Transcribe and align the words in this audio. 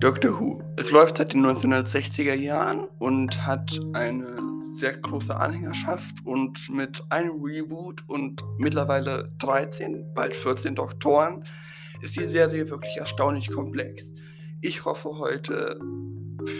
Doctor 0.00 0.40
Who. 0.40 0.62
Es 0.78 0.90
läuft 0.90 1.18
seit 1.18 1.34
den 1.34 1.44
1960er 1.44 2.32
Jahren 2.32 2.88
und 3.00 3.46
hat 3.46 3.78
eine 3.92 4.38
sehr 4.78 4.96
große 4.96 5.36
Anhängerschaft 5.36 6.14
und 6.24 6.70
mit 6.70 7.04
einem 7.10 7.44
Reboot 7.44 8.02
und 8.08 8.42
mittlerweile 8.56 9.30
13, 9.40 10.06
bald 10.14 10.34
14 10.34 10.74
Doktoren 10.74 11.44
ist 12.00 12.16
die 12.16 12.26
Serie 12.26 12.70
wirklich 12.70 12.96
erstaunlich 12.96 13.52
komplex. 13.52 14.10
Ich 14.62 14.86
hoffe 14.86 15.10
heute 15.18 15.78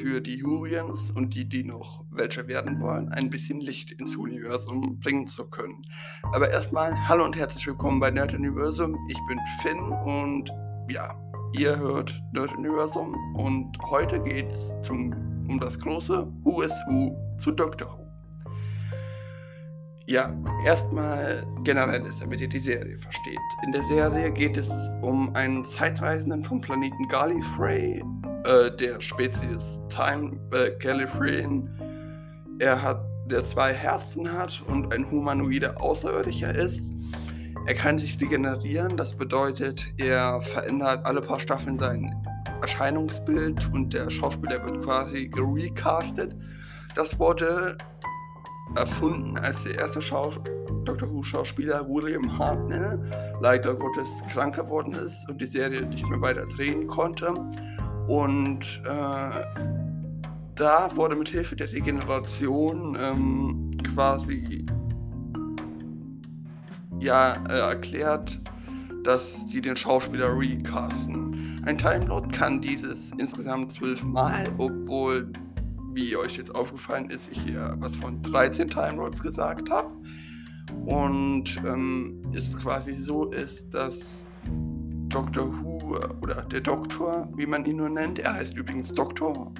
für 0.02 0.20
die 0.20 0.36
Jurians 0.36 1.10
und 1.10 1.32
die, 1.32 1.48
die 1.48 1.64
noch 1.64 2.04
welche 2.10 2.46
werden 2.46 2.78
wollen, 2.82 3.08
ein 3.08 3.30
bisschen 3.30 3.62
Licht 3.62 3.90
ins 3.92 4.16
Universum 4.16 5.00
bringen 5.00 5.26
zu 5.26 5.46
können. 5.46 5.80
Aber 6.34 6.50
erstmal 6.50 7.08
hallo 7.08 7.24
und 7.24 7.36
herzlich 7.36 7.66
willkommen 7.66 8.00
bei 8.00 8.10
Nerd 8.10 8.34
Universum. 8.34 8.98
Ich 9.08 9.18
bin 9.26 9.38
Finn 9.62 9.80
und 10.04 10.50
ja, 10.90 11.16
Ihr 11.58 11.76
hört 11.76 12.14
Nerd 12.32 12.56
Universum 12.56 13.16
und 13.34 13.76
heute 13.90 14.20
geht 14.20 14.52
es 14.52 14.72
um 14.88 15.58
das 15.58 15.76
große 15.80 16.26
Who 16.44 16.62
is 16.62 16.72
Who 16.88 17.16
zu 17.38 17.50
Doctor 17.50 17.88
Who. 17.88 18.06
Ja, 20.06 20.32
erstmal 20.64 21.44
generell 21.64 22.06
ist, 22.06 22.22
damit 22.22 22.40
ihr 22.40 22.48
die 22.48 22.60
Serie 22.60 22.96
versteht. 22.98 23.38
In 23.64 23.72
der 23.72 23.82
Serie 23.84 24.30
geht 24.30 24.56
es 24.56 24.70
um 25.02 25.34
einen 25.34 25.64
Zeitreisenden 25.64 26.44
vom 26.44 26.60
Planeten 26.60 27.08
Gallifrey, 27.08 28.00
äh, 28.44 28.70
der 28.76 29.00
Spezies 29.00 29.80
Time 29.88 30.30
äh, 30.52 30.70
Gallifreyan. 30.78 31.68
Er 32.60 32.80
hat, 32.80 33.04
der 33.26 33.42
zwei 33.42 33.72
Herzen 33.72 34.32
hat 34.32 34.62
und 34.68 34.94
ein 34.94 35.10
humanoider 35.10 35.80
Außerirdischer 35.80 36.54
ist 36.54 36.90
er 37.66 37.74
kann 37.74 37.98
sich 37.98 38.20
regenerieren, 38.20 38.96
das 38.96 39.14
bedeutet, 39.14 39.86
er 39.98 40.40
verändert 40.42 41.04
alle 41.04 41.20
paar 41.20 41.40
Staffeln 41.40 41.78
sein 41.78 42.14
Erscheinungsbild 42.62 43.70
und 43.72 43.92
der 43.92 44.10
Schauspieler 44.10 44.64
wird 44.64 44.82
quasi 44.82 45.30
recastet. 45.36 46.34
Das 46.94 47.18
wurde 47.18 47.76
erfunden, 48.76 49.36
als 49.38 49.62
der 49.64 49.78
erste 49.78 50.00
Schau 50.00 50.32
Dr. 50.84 51.10
Who-Schauspieler 51.10 51.86
William 51.88 52.38
Hartnell 52.38 52.98
leider 53.40 53.74
Gottes 53.74 54.08
krank 54.32 54.56
geworden 54.56 54.92
ist 54.92 55.28
und 55.28 55.40
die 55.40 55.46
Serie 55.46 55.82
nicht 55.82 56.08
mehr 56.08 56.20
weiter 56.20 56.46
drehen 56.46 56.86
konnte. 56.86 57.32
Und 58.06 58.82
äh, 58.84 59.30
da 60.54 60.88
wurde 60.94 61.16
mit 61.16 61.28
Hilfe 61.28 61.56
der 61.56 61.70
Regeneration 61.72 62.96
ähm, 63.00 63.78
quasi 63.94 64.66
ja 67.00 67.32
äh, 67.48 67.58
erklärt, 67.58 68.38
dass 69.04 69.48
sie 69.48 69.60
den 69.60 69.76
Schauspieler 69.76 70.38
recasten. 70.38 71.60
Ein 71.64 71.76
Timelord 71.76 72.32
kann 72.32 72.60
dieses 72.60 73.10
insgesamt 73.18 73.72
zwölfmal, 73.72 74.44
obwohl, 74.58 75.30
wie 75.92 76.16
euch 76.16 76.36
jetzt 76.36 76.54
aufgefallen 76.54 77.10
ist, 77.10 77.30
ich 77.30 77.42
hier 77.42 77.74
was 77.78 77.96
von 77.96 78.22
13 78.22 78.68
Timelords 78.68 79.22
gesagt 79.22 79.70
habe. 79.70 79.90
Und 80.86 81.56
ähm, 81.66 82.22
es 82.32 82.56
quasi 82.56 82.94
so 82.94 83.26
ist, 83.26 83.72
dass 83.74 84.24
Doctor 85.08 85.52
Who 85.60 85.98
oder 86.22 86.42
der 86.42 86.60
Doktor, 86.60 87.28
wie 87.36 87.46
man 87.46 87.64
ihn 87.64 87.76
nur 87.76 87.88
nennt, 87.88 88.20
er 88.20 88.34
heißt 88.34 88.56
übrigens 88.56 88.92
Doktor, 88.94 89.52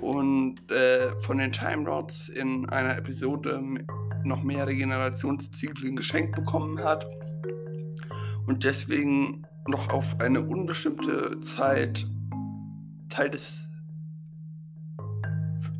und 0.00 0.56
äh, 0.70 1.10
von 1.22 1.38
den 1.38 1.50
Time 1.50 1.84
Lords 1.84 2.28
in 2.28 2.68
einer 2.68 2.96
Episode 2.96 3.60
noch 4.24 4.42
mehr 4.42 4.66
Regenerationszyklen 4.66 5.96
geschenkt 5.96 6.34
bekommen 6.34 6.82
hat 6.82 7.06
und 8.46 8.64
deswegen 8.64 9.46
noch 9.68 9.90
auf 9.90 10.20
eine 10.20 10.42
unbestimmte 10.42 11.40
Zeit 11.40 12.06
Teil 13.08 13.30
des 13.30 13.68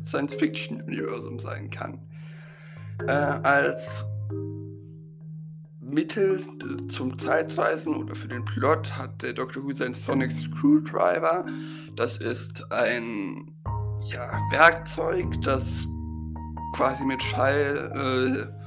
Science-Fiction-Universums 0.05 1.43
sein 1.43 1.69
kann. 1.69 1.99
Äh, 3.07 3.11
als 3.11 4.05
Mittel 5.81 6.41
zum 6.87 7.17
Zeitreisen 7.19 7.95
oder 7.95 8.15
für 8.15 8.27
den 8.27 8.43
Plot 8.45 8.95
hat 8.97 9.21
der 9.21 9.33
Dr. 9.33 9.63
Who 9.63 9.71
sein 9.73 9.93
Sonic 9.93 10.31
Screwdriver. 10.31 11.45
Das 11.95 12.17
ist 12.17 12.71
ein 12.71 13.51
ja, 14.05 14.39
Werkzeug, 14.51 15.25
das 15.41 15.87
quasi 16.73 17.03
mit 17.03 17.21
Schall 17.21 17.91
äh, 17.95 18.65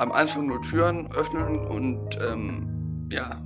am 0.00 0.12
Anfang 0.12 0.46
nur 0.46 0.62
Türen 0.62 1.08
öffnen 1.14 1.66
und 1.66 2.18
ähm, 2.26 3.08
ja, 3.10 3.40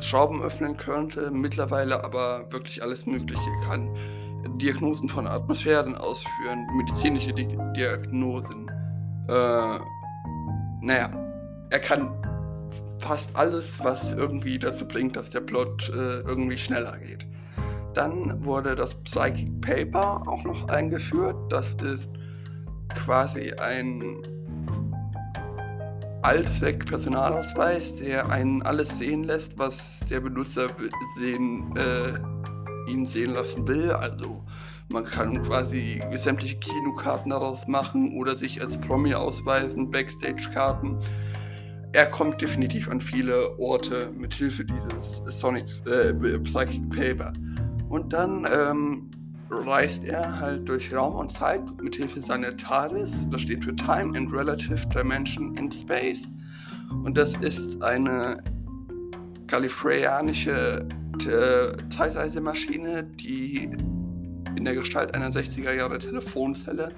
Schrauben 0.00 0.42
öffnen 0.42 0.76
könnte, 0.76 1.30
mittlerweile 1.30 2.02
aber 2.04 2.50
wirklich 2.50 2.82
alles 2.82 3.06
Mögliche 3.06 3.50
kann. 3.64 3.88
Diagnosen 4.58 5.08
von 5.08 5.26
Atmosphären 5.26 5.94
ausführen, 5.94 6.66
medizinische 6.76 7.32
Di 7.32 7.46
Diagnosen. 7.76 8.68
Äh, 9.28 9.78
naja, 10.80 11.10
er 11.70 11.78
kann 11.78 12.10
fast 12.98 13.34
alles, 13.34 13.78
was 13.82 14.10
irgendwie 14.12 14.58
dazu 14.58 14.86
bringt, 14.86 15.16
dass 15.16 15.30
der 15.30 15.40
Plot 15.40 15.90
äh, 15.90 16.20
irgendwie 16.20 16.58
schneller 16.58 16.98
geht. 16.98 17.26
Dann 17.94 18.44
wurde 18.44 18.74
das 18.74 18.94
Psychic 19.02 19.60
Paper 19.60 20.22
auch 20.26 20.44
noch 20.44 20.68
eingeführt. 20.68 21.36
Das 21.50 21.68
ist 21.82 22.10
quasi 22.94 23.52
ein 23.54 24.22
Allzweck-Personalausweis, 26.22 27.96
der 27.96 28.30
einen 28.30 28.62
alles 28.62 28.96
sehen 28.98 29.24
lässt, 29.24 29.58
was 29.58 30.00
der 30.08 30.20
Benutzer 30.20 30.68
sehen, 31.18 31.74
äh, 31.76 32.90
ihn 32.90 33.06
sehen 33.06 33.34
lassen 33.34 33.66
will. 33.66 33.90
Also 33.90 34.42
man 34.92 35.04
kann 35.04 35.42
quasi 35.42 36.00
sämtliche 36.14 36.56
Kinokarten 36.58 37.30
daraus 37.30 37.66
machen 37.66 38.14
oder 38.16 38.38
sich 38.38 38.60
als 38.60 38.78
Promi 38.78 39.14
ausweisen, 39.14 39.90
Backstage-Karten. 39.90 40.98
Er 41.92 42.06
kommt 42.06 42.40
definitiv 42.40 42.88
an 42.88 43.00
viele 43.00 43.58
Orte 43.58 44.10
mit 44.16 44.32
Hilfe 44.32 44.64
dieses 44.64 45.22
Sonic 45.38 45.64
äh, 45.86 46.12
Psychic 46.38 46.88
Paper. 46.90 47.32
Und 47.92 48.14
dann 48.14 48.48
ähm, 48.50 49.10
reist 49.50 50.02
er 50.02 50.40
halt 50.40 50.66
durch 50.66 50.94
Raum 50.94 51.14
und 51.14 51.30
Zeit 51.30 51.60
mit 51.82 51.94
Hilfe 51.94 52.22
seiner 52.22 52.56
TARDIS. 52.56 53.10
Das 53.30 53.42
steht 53.42 53.62
für 53.62 53.76
Time 53.76 54.16
and 54.16 54.32
Relative 54.32 54.86
Dimension 54.88 55.54
in 55.56 55.70
Space. 55.70 56.22
Und 57.04 57.18
das 57.18 57.36
ist 57.42 57.82
eine 57.82 58.42
gallifreyanische 59.46 60.88
äh, 61.26 61.88
Zeitreisemaschine, 61.90 63.04
die 63.04 63.68
in 64.56 64.64
der 64.64 64.72
Gestalt 64.72 65.14
einer 65.14 65.28
60er 65.28 65.74
Jahre 65.74 65.98
Telefonzelle 65.98 66.94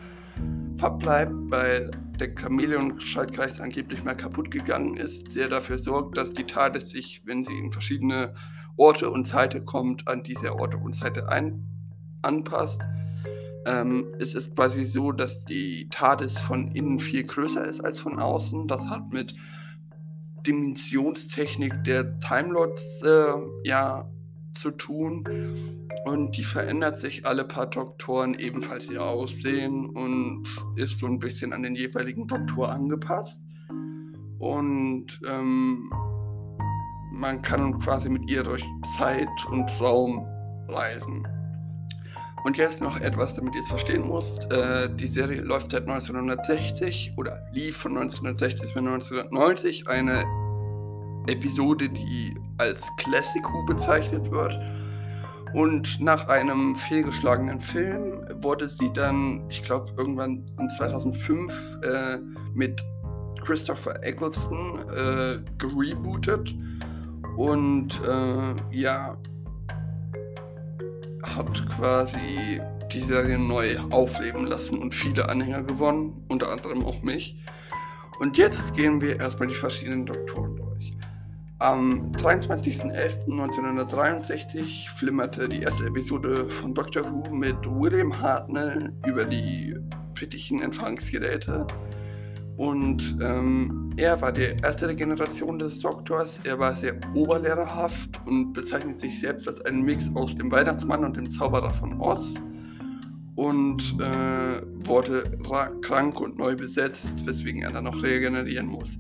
verbleibt, 0.78 1.34
weil 1.50 1.90
der 2.20 2.36
Chamäleon-Schaltkreis 2.36 3.60
angeblich 3.60 4.04
mal 4.04 4.16
kaputt 4.16 4.52
gegangen 4.52 4.96
ist, 4.96 5.34
der 5.34 5.48
dafür 5.48 5.80
sorgt, 5.80 6.16
dass 6.16 6.32
die 6.32 6.44
TARDIS 6.44 6.90
sich, 6.90 7.20
wenn 7.24 7.44
sie 7.44 7.58
in 7.58 7.72
verschiedene 7.72 8.32
Orte 8.76 9.10
und 9.10 9.24
Zeiten 9.24 9.64
kommt, 9.64 10.06
an 10.08 10.22
diese 10.22 10.54
Orte 10.54 10.76
und 10.76 10.94
Zeiten 10.94 11.26
ein, 11.26 11.64
anpasst. 12.22 12.80
Ähm, 13.66 14.06
es 14.18 14.34
ist 14.34 14.54
quasi 14.54 14.84
so, 14.84 15.12
dass 15.12 15.44
die 15.44 15.88
TARDIS 15.90 16.38
von 16.38 16.72
innen 16.72 16.98
viel 16.98 17.24
größer 17.24 17.64
ist 17.64 17.80
als 17.80 18.00
von 18.00 18.18
außen. 18.18 18.68
Das 18.68 18.86
hat 18.88 19.12
mit 19.12 19.34
Dimensionstechnik 20.46 21.84
der 21.84 22.18
Timelords 22.18 23.02
äh, 23.02 23.32
ja, 23.64 24.08
zu 24.54 24.70
tun. 24.70 25.24
Und 26.04 26.36
die 26.36 26.44
verändert 26.44 26.96
sich 26.96 27.26
alle 27.26 27.44
paar 27.44 27.66
Doktoren 27.66 28.34
ebenfalls 28.34 28.88
ihr 28.90 29.02
Aussehen 29.02 29.90
und 29.90 30.44
ist 30.76 30.98
so 30.98 31.06
ein 31.06 31.18
bisschen 31.18 31.52
an 31.52 31.62
den 31.62 31.74
jeweiligen 31.74 32.26
Doktor 32.26 32.70
angepasst. 32.70 33.40
Und 34.38 35.18
ähm, 35.26 35.90
man 37.14 37.40
kann 37.42 37.78
quasi 37.78 38.08
mit 38.08 38.28
ihr 38.28 38.42
durch 38.42 38.64
Zeit 38.96 39.28
und 39.50 39.68
Raum 39.80 40.26
reisen. 40.68 41.26
Und 42.44 42.58
jetzt 42.58 42.82
noch 42.82 43.00
etwas, 43.00 43.34
damit 43.34 43.54
ihr 43.54 43.62
es 43.62 43.68
verstehen 43.68 44.06
müsst. 44.08 44.52
Äh, 44.52 44.94
die 44.94 45.06
Serie 45.06 45.40
läuft 45.40 45.70
seit 45.70 45.88
1960 45.88 47.14
oder 47.16 47.40
lief 47.52 47.78
von 47.78 47.92
1960 47.92 48.74
bis 48.74 48.76
1990. 48.76 49.88
Eine 49.88 50.24
Episode, 51.26 51.88
die 51.88 52.34
als 52.58 52.86
Classic 52.98 53.42
Who 53.50 53.64
bezeichnet 53.64 54.30
wird. 54.30 54.58
Und 55.54 56.00
nach 56.00 56.28
einem 56.28 56.76
fehlgeschlagenen 56.76 57.60
Film 57.60 58.26
wurde 58.42 58.68
sie 58.68 58.92
dann, 58.92 59.48
ich 59.48 59.62
glaube, 59.62 59.92
irgendwann 59.96 60.44
in 60.58 60.68
2005 60.76 61.54
äh, 61.84 62.18
mit 62.54 62.82
Christopher 63.44 64.02
Eccleston 64.02 64.84
äh, 64.90 65.38
gerebootet 65.58 66.54
und 67.36 68.00
äh, 68.06 68.54
ja, 68.70 69.16
hat 71.22 71.68
quasi 71.76 72.60
die 72.92 73.00
Serie 73.00 73.38
neu 73.38 73.76
aufleben 73.90 74.46
lassen 74.46 74.78
und 74.78 74.94
viele 74.94 75.28
Anhänger 75.28 75.62
gewonnen, 75.62 76.24
unter 76.28 76.50
anderem 76.50 76.84
auch 76.84 77.02
mich. 77.02 77.36
Und 78.20 78.38
jetzt 78.38 78.74
gehen 78.74 79.00
wir 79.00 79.18
erstmal 79.18 79.48
die 79.48 79.54
verschiedenen 79.54 80.06
Doktoren 80.06 80.54
durch. 80.56 80.92
Am 81.58 82.12
23.11.1963 82.12 84.88
flimmerte 84.96 85.48
die 85.48 85.62
erste 85.62 85.86
Episode 85.86 86.48
von 86.60 86.72
Doctor 86.74 87.02
Who 87.04 87.34
mit 87.34 87.56
William 87.64 88.16
Hartnell 88.20 88.92
über 89.06 89.24
die 89.24 89.74
britischen 90.14 90.60
Empfangsgeräte. 90.62 91.66
Und 92.56 93.18
ähm, 93.20 93.83
er 93.96 94.20
war 94.20 94.32
die 94.32 94.56
erste 94.62 94.94
Generation 94.94 95.58
des 95.58 95.78
Doktors. 95.80 96.38
Er 96.44 96.58
war 96.58 96.74
sehr 96.76 96.94
oberlehrerhaft 97.14 98.20
und 98.26 98.52
bezeichnet 98.52 99.00
sich 99.00 99.20
selbst 99.20 99.48
als 99.48 99.64
einen 99.64 99.82
Mix 99.82 100.10
aus 100.14 100.34
dem 100.34 100.50
Weihnachtsmann 100.50 101.04
und 101.04 101.16
dem 101.16 101.30
Zauberer 101.30 101.70
von 101.70 102.00
Oz. 102.00 102.34
Und 103.36 103.82
äh, 104.00 104.86
wurde 104.86 105.24
krank 105.82 106.20
und 106.20 106.38
neu 106.38 106.54
besetzt, 106.54 107.26
weswegen 107.26 107.62
er 107.62 107.70
dann 107.72 107.84
noch 107.84 108.00
regenerieren 108.02 108.66
muss. 108.66 108.96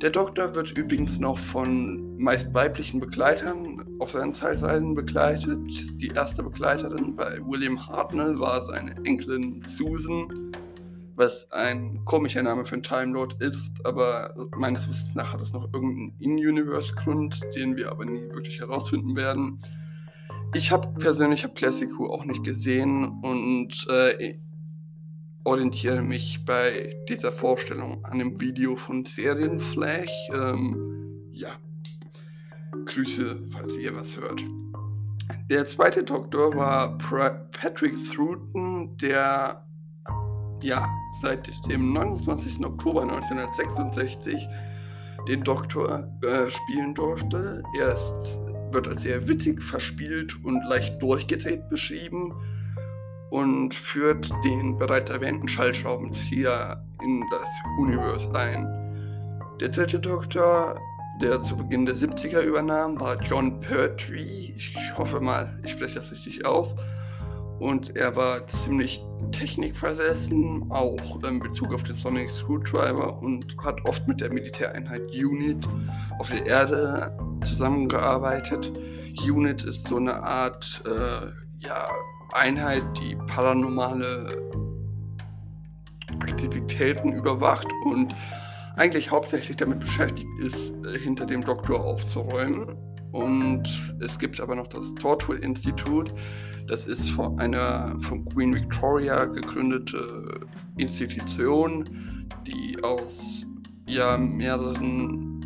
Der 0.00 0.10
Doktor 0.10 0.54
wird 0.54 0.76
übrigens 0.76 1.18
noch 1.18 1.38
von 1.38 2.16
meist 2.18 2.52
weiblichen 2.52 3.00
Begleitern 3.00 3.84
auf 4.00 4.10
seinen 4.10 4.34
Zeitreisen 4.34 4.94
begleitet. 4.94 5.58
Die 6.00 6.08
erste 6.08 6.42
Begleiterin 6.42 7.16
bei 7.16 7.38
William 7.46 7.84
Hartnell 7.88 8.38
war 8.38 8.64
seine 8.66 8.94
Enkelin 9.04 9.62
Susan, 9.62 10.52
was 11.16 11.50
ein 11.52 12.04
komischer 12.04 12.42
Name 12.42 12.64
für 12.64 12.74
einen 12.74 12.82
Time 12.82 13.12
Lord 13.12 13.40
ist, 13.40 13.84
aber 13.84 14.34
meines 14.56 14.88
Wissens 14.88 15.14
nach 15.14 15.32
hat 15.32 15.40
es 15.40 15.52
noch 15.52 15.72
irgendeinen 15.72 16.14
In-Universe-Grund, 16.18 17.40
den 17.54 17.76
wir 17.76 17.90
aber 17.90 18.04
nie 18.04 18.22
wirklich 18.30 18.60
herausfinden 18.60 19.14
werden. 19.16 19.60
Ich 20.54 20.70
habe 20.70 20.88
persönlich 20.98 21.44
hab 21.44 21.54
Classic 21.54 21.90
Who 21.98 22.06
auch 22.06 22.24
nicht 22.24 22.44
gesehen 22.44 23.20
und 23.22 23.86
äh, 23.90 24.38
orientiere 25.44 26.02
mich 26.02 26.44
bei 26.44 26.96
dieser 27.08 27.32
Vorstellung 27.32 28.04
an 28.04 28.18
dem 28.18 28.40
Video 28.40 28.76
von 28.76 29.04
Serienflash. 29.04 30.10
Ähm, 30.32 31.28
ja, 31.32 31.52
Grüße, 32.86 33.48
falls 33.52 33.76
ihr 33.76 33.94
was 33.94 34.16
hört. 34.16 34.42
Der 35.50 35.66
zweite 35.66 36.02
Doktor 36.02 36.54
war 36.54 36.98
Patrick 36.98 37.94
Thruton, 38.12 38.96
der 38.98 39.63
ja 40.64 40.88
seit 41.20 41.48
dem 41.68 41.92
29. 41.92 42.64
Oktober 42.64 43.02
1966 43.02 44.48
den 45.28 45.42
Doktor 45.42 46.08
äh, 46.22 46.50
spielen 46.50 46.94
durfte. 46.94 47.62
Er 47.78 47.94
ist, 47.94 48.40
wird 48.70 48.88
als 48.88 49.02
sehr 49.02 49.28
witzig 49.28 49.62
verspielt 49.62 50.34
und 50.44 50.62
leicht 50.68 51.00
durchgedreht 51.00 51.68
beschrieben 51.68 52.34
und 53.30 53.74
führt 53.74 54.30
den 54.44 54.78
bereits 54.78 55.10
erwähnten 55.10 55.48
Schallschraubenzieher 55.48 56.82
in 57.02 57.24
das 57.30 57.48
Universe 57.78 58.34
ein. 58.34 58.66
Der 59.60 59.68
dritte 59.68 59.98
Doktor, 59.98 60.74
der 61.20 61.40
zu 61.40 61.56
Beginn 61.56 61.86
der 61.86 61.94
70er 61.94 62.40
übernahm, 62.40 62.98
war 63.00 63.20
John 63.22 63.60
Pertwee. 63.60 64.54
Ich 64.56 64.74
hoffe 64.96 65.20
mal, 65.20 65.58
ich 65.62 65.72
spreche 65.72 65.96
das 65.96 66.10
richtig 66.10 66.44
aus. 66.44 66.74
Und 67.58 67.96
er 67.96 68.14
war 68.16 68.46
ziemlich 68.46 69.04
technikversessen, 69.32 70.70
auch 70.70 71.22
in 71.24 71.40
Bezug 71.40 71.72
auf 71.72 71.82
den 71.82 71.94
Sonic 71.94 72.30
Screwdriver 72.30 73.20
und 73.20 73.56
hat 73.62 73.76
oft 73.88 74.06
mit 74.06 74.20
der 74.20 74.32
Militäreinheit 74.32 75.02
UNIT 75.14 75.66
auf 76.18 76.28
der 76.28 76.46
Erde 76.46 77.16
zusammengearbeitet. 77.42 78.72
UNIT 79.28 79.64
ist 79.64 79.86
so 79.86 79.96
eine 79.96 80.22
Art 80.22 80.82
äh, 80.86 81.66
ja, 81.66 81.88
Einheit, 82.32 82.82
die 83.00 83.16
paranormale 83.28 84.28
Aktivitäten 86.20 87.12
überwacht 87.12 87.68
und 87.84 88.14
eigentlich 88.76 89.10
hauptsächlich 89.10 89.56
damit 89.56 89.80
beschäftigt 89.80 90.28
ist, 90.40 90.72
äh, 90.84 90.98
hinter 90.98 91.26
dem 91.26 91.40
Doktor 91.40 91.84
aufzuräumen. 91.84 92.76
Und 93.14 93.94
es 94.00 94.18
gibt 94.18 94.40
aber 94.40 94.56
noch 94.56 94.66
das 94.66 94.92
Torchwood 94.94 95.38
Institut. 95.38 96.12
Das 96.66 96.86
ist 96.86 97.10
von 97.10 97.38
einer 97.38 97.96
von 98.00 98.24
Queen 98.24 98.52
Victoria 98.52 99.24
gegründete 99.24 100.40
Institution, 100.78 101.84
die 102.44 102.76
aus 102.82 103.46
ja, 103.86 104.18
mehreren 104.18 105.40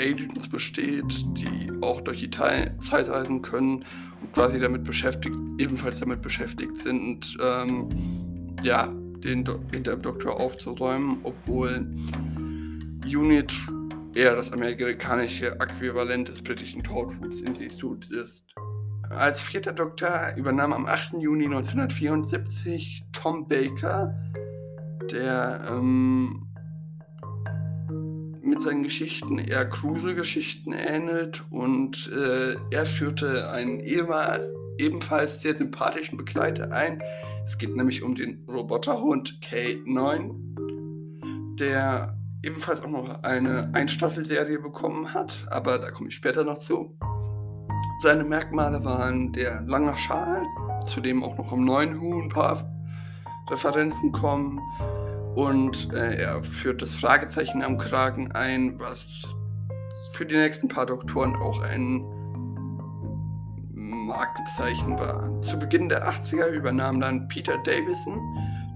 Agents 0.00 0.48
besteht, 0.48 1.26
die 1.36 1.72
auch 1.82 2.00
durch 2.02 2.20
die 2.20 2.30
Zeit 2.30 2.78
reisen 3.08 3.42
können 3.42 3.84
quasi 4.32 4.60
damit 4.60 4.84
beschäftigt, 4.84 5.36
ebenfalls 5.58 5.98
damit 5.98 6.22
beschäftigt 6.22 6.78
sind, 6.78 7.36
ähm, 7.42 7.88
ja, 8.62 8.86
den 9.24 9.42
Do 9.44 9.58
hinter 9.72 9.96
dem 9.96 10.02
Doktor 10.02 10.38
aufzuräumen, 10.38 11.18
obwohl 11.24 11.84
Unit 13.04 13.52
eher 14.14 14.36
das 14.36 14.52
amerikanische 14.52 15.58
Äquivalent 15.60 16.28
des 16.28 16.42
britischen 16.42 16.82
Torchwood-Instituts 16.82 18.08
ist. 18.10 18.44
Als 19.10 19.40
vierter 19.40 19.72
Doktor 19.72 20.34
übernahm 20.36 20.72
am 20.72 20.86
8. 20.86 21.14
Juni 21.18 21.46
1974 21.46 23.04
Tom 23.12 23.48
Baker, 23.48 24.14
der 25.10 25.64
ähm, 25.68 26.46
mit 28.42 28.60
seinen 28.62 28.82
Geschichten 28.82 29.38
eher 29.38 29.68
Kruse-Geschichten 29.68 30.72
ähnelt 30.72 31.44
und 31.50 32.10
äh, 32.12 32.54
er 32.70 32.86
führte 32.86 33.50
einen 33.50 33.80
ebenfalls 34.78 35.40
sehr 35.40 35.56
sympathischen 35.56 36.16
Begleiter 36.16 36.70
ein. 36.72 37.02
Es 37.44 37.58
geht 37.58 37.74
nämlich 37.74 38.02
um 38.02 38.14
den 38.14 38.44
Roboterhund 38.48 39.40
K9, 39.42 41.56
der 41.58 42.19
ebenfalls 42.42 42.82
auch 42.82 42.88
noch 42.88 43.22
eine 43.22 43.70
Einstaffelserie 43.72 44.58
bekommen 44.58 45.12
hat, 45.12 45.46
aber 45.50 45.78
da 45.78 45.90
komme 45.90 46.08
ich 46.08 46.14
später 46.14 46.44
noch 46.44 46.58
zu. 46.58 46.96
Seine 48.02 48.24
Merkmale 48.24 48.82
waren 48.84 49.32
der 49.32 49.60
lange 49.62 49.96
Schal, 49.96 50.42
zu 50.86 51.00
dem 51.00 51.22
auch 51.22 51.36
noch 51.36 51.52
im 51.52 51.64
neuen 51.64 52.00
Hu 52.00 52.20
ein 52.20 52.28
paar 52.28 52.64
Referenzen 53.50 54.12
kommen, 54.12 54.58
und 55.34 55.92
äh, 55.92 56.16
er 56.16 56.42
führt 56.42 56.82
das 56.82 56.94
Fragezeichen 56.94 57.62
am 57.62 57.78
Kragen 57.78 58.32
ein, 58.32 58.78
was 58.78 59.22
für 60.12 60.26
die 60.26 60.36
nächsten 60.36 60.68
paar 60.68 60.86
Doktoren 60.86 61.36
auch 61.36 61.60
ein 61.62 62.04
Markenzeichen 63.72 64.98
war. 64.98 65.40
Zu 65.40 65.58
Beginn 65.58 65.88
der 65.88 66.06
80er 66.06 66.48
übernahm 66.48 67.00
dann 67.00 67.28
Peter 67.28 67.56
Davison, 67.58 68.20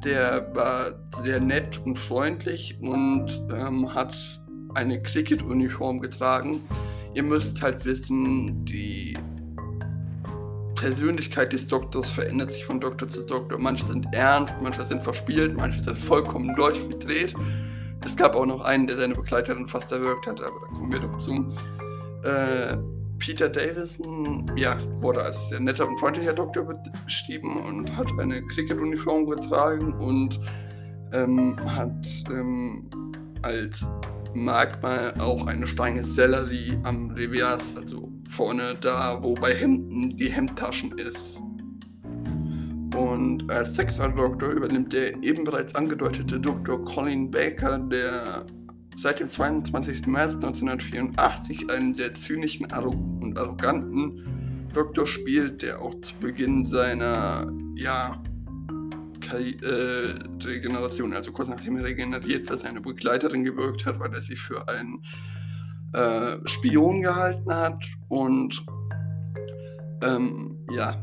der 0.04 0.54
war 0.54 0.92
sehr 1.22 1.40
nett 1.40 1.80
und 1.84 1.98
freundlich 1.98 2.76
und 2.80 3.42
ähm, 3.50 3.92
hat 3.92 4.16
eine 4.74 5.02
Cricket-Uniform 5.02 6.00
getragen. 6.00 6.60
Ihr 7.14 7.22
müsst 7.22 7.60
halt 7.62 7.84
wissen, 7.84 8.64
die 8.64 9.16
Persönlichkeit 10.74 11.52
des 11.52 11.66
Doktors 11.66 12.10
verändert 12.10 12.50
sich 12.50 12.64
von 12.64 12.80
Doktor 12.80 13.08
zu 13.08 13.24
Doktor. 13.24 13.58
Manche 13.58 13.86
sind 13.86 14.06
ernst, 14.12 14.54
manche 14.60 14.82
sind 14.82 15.02
verspielt, 15.02 15.56
manche 15.56 15.82
sind 15.82 15.96
vollkommen 15.96 16.54
durchgedreht. 16.56 17.34
Es 18.04 18.16
gab 18.16 18.34
auch 18.34 18.44
noch 18.44 18.60
einen, 18.62 18.86
der 18.86 18.98
seine 18.98 19.14
Begleiterin 19.14 19.66
fast 19.66 19.90
erwürgt 19.92 20.26
hat, 20.26 20.40
aber 20.42 20.60
da 20.60 20.76
kommen 20.76 20.92
wir 20.92 20.98
doch 20.98 21.18
zu. 21.18 21.46
Äh, 22.28 22.76
Peter 23.24 23.48
Davison 23.48 24.44
ja, 24.54 24.76
wurde 25.00 25.22
als 25.22 25.48
sehr 25.48 25.58
netter 25.58 25.88
und 25.88 25.98
freundlicher 25.98 26.34
Doktor 26.34 26.70
beschrieben 27.06 27.56
und 27.56 27.96
hat 27.96 28.06
eine 28.18 28.42
Cricket-Uniform 28.48 29.26
getragen 29.30 29.94
und 29.94 30.38
ähm, 31.14 31.56
hat 31.64 32.06
ähm, 32.28 32.86
als 33.40 33.86
Merkmal 34.34 35.14
auch 35.20 35.46
eine 35.46 35.66
Steine 35.66 36.04
Sellerie 36.04 36.78
am 36.82 37.12
Revias, 37.12 37.72
also 37.76 38.12
vorne 38.30 38.74
da, 38.82 39.22
wo 39.22 39.32
bei 39.32 39.54
Hemden 39.54 40.14
die 40.18 40.28
Hemdtaschen 40.28 40.92
ist. 40.98 41.38
Und 42.94 43.50
als 43.50 43.74
sechster 43.74 44.10
Doktor 44.10 44.50
übernimmt 44.50 44.92
der 44.92 45.14
eben 45.22 45.44
bereits 45.44 45.74
angedeutete 45.74 46.38
Dr. 46.38 46.84
Colin 46.84 47.30
Baker, 47.30 47.78
der 47.78 48.44
seit 48.96 49.20
dem 49.20 49.28
22. 49.28 50.06
März 50.06 50.34
1984 50.34 51.70
einen 51.70 51.94
sehr 51.94 52.14
zynischen 52.14 52.66
und 52.72 53.38
arroganten 53.38 54.68
Doktor 54.72 55.06
spielt, 55.06 55.62
der 55.62 55.80
auch 55.80 55.94
zu 56.00 56.14
Beginn 56.16 56.66
seiner 56.66 57.46
ja, 57.76 58.20
äh, 59.32 60.44
Regeneration, 60.44 61.12
also 61.14 61.32
kurz 61.32 61.48
nachdem 61.48 61.76
er 61.76 61.84
regeneriert, 61.84 62.48
für 62.48 62.58
seine 62.58 62.80
Begleiterin 62.80 63.44
gewirkt 63.44 63.86
hat, 63.86 63.98
weil 64.00 64.12
er 64.12 64.22
sie 64.22 64.36
für 64.36 64.68
einen 64.68 65.02
äh, 65.92 66.36
Spion 66.46 67.02
gehalten 67.02 67.54
hat 67.54 67.84
und 68.08 68.64
ähm, 70.02 70.58
ja, 70.70 71.02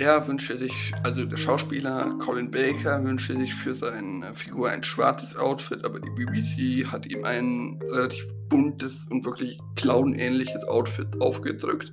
er 0.00 0.26
wünschte 0.26 0.56
sich, 0.56 0.92
also 1.04 1.24
der 1.26 1.36
Schauspieler 1.36 2.16
Colin 2.20 2.50
Baker 2.50 3.04
wünschte 3.04 3.38
sich 3.38 3.54
für 3.54 3.74
seine 3.74 4.34
Figur 4.34 4.70
ein 4.70 4.82
schwarzes 4.82 5.36
Outfit, 5.36 5.84
aber 5.84 6.00
die 6.00 6.08
BBC 6.10 6.90
hat 6.90 7.04
ihm 7.06 7.22
ein 7.24 7.78
relativ 7.92 8.26
buntes 8.48 9.04
und 9.10 9.26
wirklich 9.26 9.60
clownähnliches 9.76 10.66
Outfit 10.68 11.20
aufgedrückt. 11.20 11.92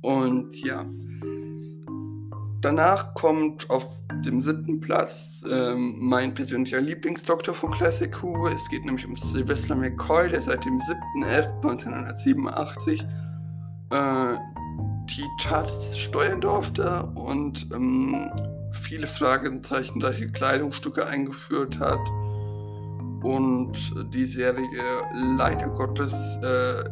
Und 0.00 0.54
ja, 0.64 0.86
danach 2.60 3.14
kommt 3.14 3.68
auf 3.68 3.84
dem 4.24 4.40
siebten 4.40 4.78
Platz 4.78 5.42
ähm, 5.50 5.96
mein 5.98 6.34
persönlicher 6.34 6.80
Lieblingsdoktor 6.80 7.52
von 7.52 7.72
Classic 7.72 8.22
Who. 8.22 8.46
Es 8.46 8.68
geht 8.68 8.84
nämlich 8.84 9.04
um 9.04 9.16
Sylvester 9.16 9.74
McCoy, 9.74 10.28
der 10.28 10.42
seit 10.42 10.64
dem 10.64 10.78
7.11.1987 10.78 13.04
äh, 13.90 14.36
die 15.10 15.26
Charts 15.40 15.98
steuern 15.98 16.40
durfte 16.40 17.04
und 17.14 17.66
ähm, 17.72 18.30
viele 18.72 19.06
Fragezeichen 19.06 20.02
reiche 20.02 20.28
Kleidungsstücke 20.28 21.06
eingeführt 21.06 21.78
hat 21.78 22.00
und 23.22 23.72
die 24.12 24.26
Serie 24.26 24.68
leider 25.36 25.68
Gottes 25.70 26.12
äh, 26.42 26.84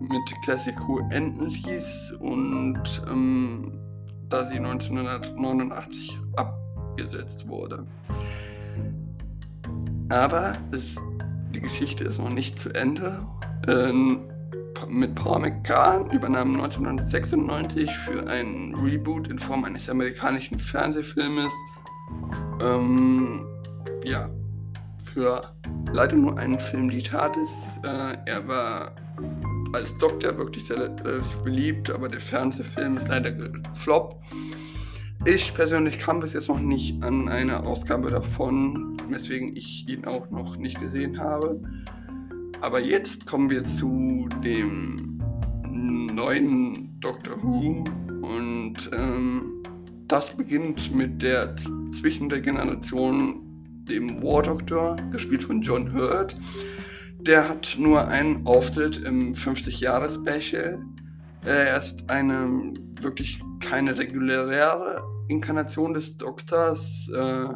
mit 0.00 0.42
Classic 0.44 0.76
Who 0.86 1.00
enden 1.10 1.50
ließ 1.50 2.12
und 2.20 3.02
ähm, 3.08 3.72
da 4.28 4.44
sie 4.48 4.58
1989 4.58 6.18
abgesetzt 6.36 7.46
wurde. 7.48 7.86
Aber 10.08 10.52
es, 10.72 10.96
die 11.54 11.60
Geschichte 11.60 12.04
ist 12.04 12.18
noch 12.18 12.32
nicht 12.32 12.58
zu 12.58 12.70
Ende. 12.70 13.26
Ähm, 13.66 14.20
mit 14.88 15.14
Paul 15.14 15.40
McCann 15.40 16.10
übernahm 16.10 16.54
1996 16.54 17.90
für 17.98 18.26
ein 18.28 18.74
Reboot 18.74 19.28
in 19.28 19.38
Form 19.38 19.64
eines 19.64 19.88
amerikanischen 19.88 20.58
Fernsehfilmes 20.58 21.52
ähm, 22.62 23.46
ja, 24.04 24.28
für 25.12 25.40
leider 25.92 26.16
nur 26.16 26.38
einen 26.38 26.58
Film 26.58 26.90
die 26.90 27.02
Tat 27.02 27.36
ist. 27.36 27.84
Äh, 27.84 28.16
er 28.26 28.46
war 28.46 28.92
als 29.72 29.96
Doktor 29.98 30.36
wirklich 30.38 30.64
sehr 30.66 30.78
relativ 30.78 31.38
beliebt, 31.38 31.90
aber 31.90 32.08
der 32.08 32.20
Fernsehfilm 32.20 32.98
ist 32.98 33.08
leider 33.08 33.32
gefloppt. 33.32 34.22
Ich 35.24 35.52
persönlich 35.54 35.98
kam 35.98 36.20
bis 36.20 36.34
jetzt 36.34 36.48
noch 36.48 36.60
nicht 36.60 37.02
an 37.02 37.28
eine 37.28 37.60
Ausgabe 37.64 38.10
davon, 38.10 38.96
weswegen 39.08 39.56
ich 39.56 39.88
ihn 39.88 40.04
auch 40.04 40.30
noch 40.30 40.56
nicht 40.56 40.80
gesehen 40.80 41.18
habe. 41.18 41.60
Aber 42.66 42.80
jetzt 42.80 43.24
kommen 43.26 43.48
wir 43.48 43.62
zu 43.62 44.28
dem 44.42 45.22
neuen 46.12 46.98
Doctor 46.98 47.40
Who 47.40 47.84
und 48.22 48.90
ähm, 48.92 49.62
das 50.08 50.36
beginnt 50.36 50.92
mit 50.92 51.22
der 51.22 51.54
zwischen 51.92 52.28
der 52.28 52.40
Generation 52.40 53.84
dem 53.84 54.20
War 54.20 54.42
Doctor, 54.42 54.96
gespielt 55.12 55.44
von 55.44 55.62
John 55.62 55.94
Hurt. 55.94 56.36
Der 57.20 57.48
hat 57.48 57.76
nur 57.78 58.08
einen 58.08 58.44
Auftritt 58.48 58.96
im 58.96 59.32
50-Jahres-Special. 59.34 60.80
Er 61.44 61.76
ist 61.78 62.10
eine 62.10 62.74
wirklich 63.00 63.40
keine 63.60 63.96
reguläre 63.96 65.04
Inkarnation 65.28 65.94
des 65.94 66.16
Doktors. 66.16 67.08
Äh, 67.14 67.46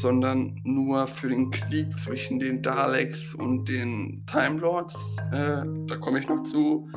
sondern 0.00 0.60
nur 0.64 1.06
für 1.06 1.28
den 1.28 1.50
Krieg 1.50 1.96
zwischen 1.96 2.38
den 2.38 2.62
Daleks 2.62 3.34
und 3.34 3.68
den 3.68 4.24
Time 4.26 4.60
Lords, 4.60 4.94
äh, 5.32 5.62
da 5.86 5.96
komme 6.00 6.20
ich 6.20 6.28
noch 6.28 6.42
zu, 6.44 6.88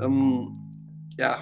ähm, 0.00 0.50
ja, 1.16 1.38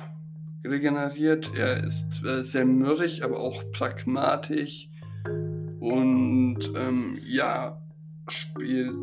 regeneriert. 0.64 1.50
Er 1.56 1.84
ist 1.84 2.24
äh, 2.24 2.42
sehr 2.42 2.64
mürrisch, 2.64 3.22
aber 3.22 3.38
auch 3.38 3.62
pragmatisch 3.72 4.88
und 5.80 6.58
ähm, 6.76 7.18
ja, 7.24 7.80
spielt 8.28 8.94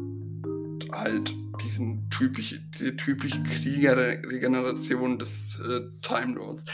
halt 0.91 1.33
diesen 1.63 2.09
typisch, 2.09 2.59
diese 2.77 2.95
typische 2.95 3.41
Kriegerregeneration 3.43 5.19
des 5.19 5.59
äh, 5.59 5.81
Time 6.01 6.35
Lords. 6.35 6.65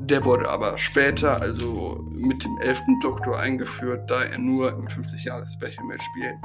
Der 0.00 0.24
wurde 0.24 0.48
aber 0.48 0.78
später, 0.78 1.40
also 1.42 2.04
mit 2.10 2.44
dem 2.44 2.56
11. 2.58 2.80
Doktor 3.02 3.38
eingeführt, 3.38 4.08
da 4.10 4.22
er 4.22 4.38
nur 4.38 4.72
im 4.72 4.86
50-Jahres-Special 4.86 5.84
mitspielt. 5.84 6.36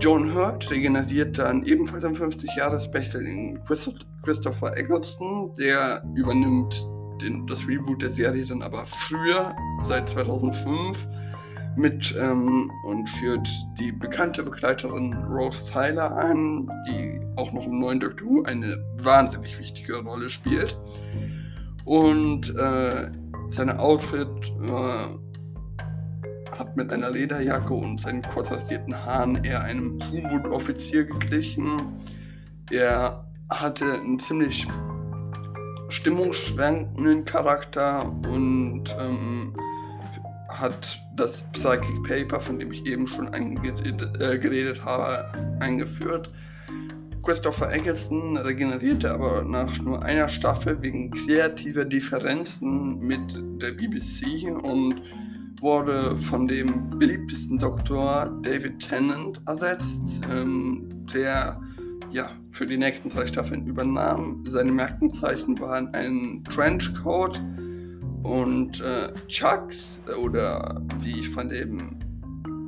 John 0.00 0.32
Hurt 0.32 0.70
regeneriert 0.70 1.38
dann 1.38 1.64
ebenfalls 1.64 2.04
im 2.04 2.14
50-Jahres-Special 2.14 3.26
in 3.26 3.60
Christopher 4.22 4.76
Eccleston, 4.76 5.52
der 5.58 6.02
übernimmt 6.14 6.86
den, 7.20 7.46
das 7.46 7.58
Reboot 7.66 8.02
der 8.02 8.10
Serie 8.10 8.44
dann 8.44 8.62
aber 8.62 8.84
früher, 8.86 9.54
seit 9.84 10.08
2005, 10.10 10.96
mit 11.76 12.14
ähm, 12.18 12.70
und 12.84 13.08
führt 13.08 13.48
die 13.78 13.92
bekannte 13.92 14.42
Begleiterin 14.42 15.12
Rose 15.14 15.70
Tyler 15.70 16.10
an, 16.16 16.70
die 16.88 17.20
auch 17.36 17.52
noch 17.52 17.66
im 17.66 17.80
neuen 17.80 18.00
Doctor 18.00 18.26
Who 18.26 18.42
eine 18.44 18.78
wahnsinnig 19.02 19.58
wichtige 19.58 19.98
Rolle 19.98 20.30
spielt. 20.30 20.76
Und 21.86 22.54
äh, 22.56 23.10
seine 23.48 23.78
Outfit 23.78 24.28
äh, 24.68 26.58
hat 26.58 26.76
mit 26.76 26.92
einer 26.92 27.10
Lederjacke 27.10 27.72
und 27.72 28.00
seinen 28.00 28.22
kurz 28.22 28.50
rasierten 28.50 28.94
Haaren 28.94 29.42
eher 29.44 29.62
einem 29.62 29.98
U-Boot-Offizier 30.12 31.04
geglichen. 31.04 31.76
Er 32.70 33.24
hatte 33.50 33.84
einen 33.94 34.18
ziemlich 34.18 34.66
stimmungsschwankenden 35.88 37.24
Charakter 37.24 38.04
und 38.28 38.84
ähm, 38.98 39.54
hat 40.48 41.00
das 41.14 41.42
Psychic 41.52 42.02
Paper, 42.04 42.40
von 42.40 42.58
dem 42.58 42.72
ich 42.72 42.84
eben 42.86 43.06
schon 43.06 43.32
äh, 43.32 44.38
geredet 44.38 44.84
habe, 44.84 45.30
eingeführt. 45.60 46.30
Christopher 47.26 47.72
Eccleston 47.72 48.36
regenerierte 48.36 49.10
aber 49.10 49.42
nach 49.42 49.76
nur 49.80 50.00
einer 50.00 50.28
Staffel 50.28 50.80
wegen 50.80 51.10
kreativer 51.10 51.84
Differenzen 51.84 52.98
mit 52.98 53.34
der 53.60 53.72
BBC 53.72 54.46
und 54.62 55.02
wurde 55.60 56.16
von 56.30 56.46
dem 56.46 56.88
beliebtesten 56.96 57.58
Doktor 57.58 58.32
David 58.42 58.78
Tennant 58.78 59.42
ersetzt, 59.48 60.20
ähm, 60.30 60.88
der 61.12 61.60
ja, 62.12 62.30
für 62.52 62.64
die 62.64 62.78
nächsten 62.78 63.08
drei 63.08 63.26
Staffeln 63.26 63.66
übernahm. 63.66 64.44
Seine 64.46 64.70
Merkenzeichen 64.70 65.58
waren 65.58 65.92
ein 65.94 66.44
Trenchcoat 66.44 67.42
und 68.22 68.80
äh, 68.80 69.12
Chucks 69.26 70.00
oder 70.22 70.80
wie 71.00 71.22
ich 71.22 71.28
von 71.30 71.48
dem 71.48 71.98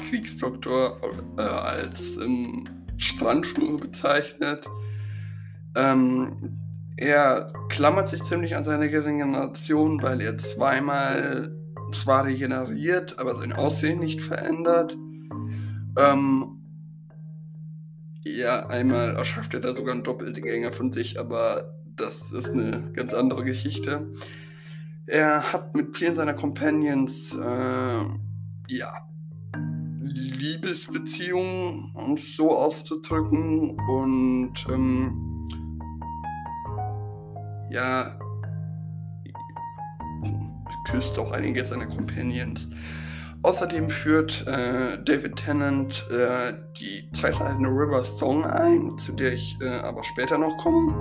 Kriegsdoktor 0.08 1.00
äh, 1.36 1.42
als 1.42 2.16
ähm, 2.16 2.64
Strandschuhe 2.98 3.78
bezeichnet. 3.78 4.66
Ähm, 5.74 6.58
er 6.96 7.52
klammert 7.68 8.08
sich 8.08 8.22
ziemlich 8.24 8.56
an 8.56 8.64
seine 8.64 8.84
Regeneration, 8.84 10.02
weil 10.02 10.20
er 10.20 10.36
zweimal 10.38 11.54
zwar 11.92 12.24
regeneriert, 12.26 13.18
aber 13.18 13.36
sein 13.36 13.52
Aussehen 13.52 14.00
nicht 14.00 14.20
verändert. 14.20 14.96
Ähm, 15.96 16.58
ja, 18.22 18.66
einmal 18.66 19.16
erschafft 19.16 19.54
er 19.54 19.60
da 19.60 19.74
sogar 19.74 19.94
einen 19.94 20.02
Doppelgänger 20.02 20.72
von 20.72 20.92
sich, 20.92 21.18
aber 21.18 21.74
das 21.96 22.32
ist 22.32 22.50
eine 22.50 22.92
ganz 22.92 23.14
andere 23.14 23.44
Geschichte. 23.44 24.06
Er 25.06 25.52
hat 25.52 25.74
mit 25.74 25.96
vielen 25.96 26.14
seiner 26.14 26.34
Companions 26.34 27.32
äh, 27.32 28.04
ja, 28.68 28.92
Liebesbeziehung, 30.38 31.92
um 31.94 32.14
es 32.14 32.36
so 32.36 32.50
auszudrücken. 32.56 33.76
Und 33.88 34.54
ähm, 34.70 35.78
ja, 37.70 38.18
küsst 40.90 41.18
auch 41.18 41.32
einige 41.32 41.64
seiner 41.64 41.86
Companions. 41.86 42.68
Außerdem 43.42 43.88
führt 43.88 44.46
äh, 44.46 45.02
David 45.04 45.36
Tennant 45.36 46.04
äh, 46.10 46.54
die 46.80 47.08
zeitreisende 47.12 47.68
River 47.68 48.04
Song 48.04 48.44
ein, 48.44 48.98
zu 48.98 49.12
der 49.12 49.34
ich 49.34 49.56
äh, 49.60 49.68
aber 49.68 50.02
später 50.02 50.38
noch 50.38 50.56
komme. 50.58 50.92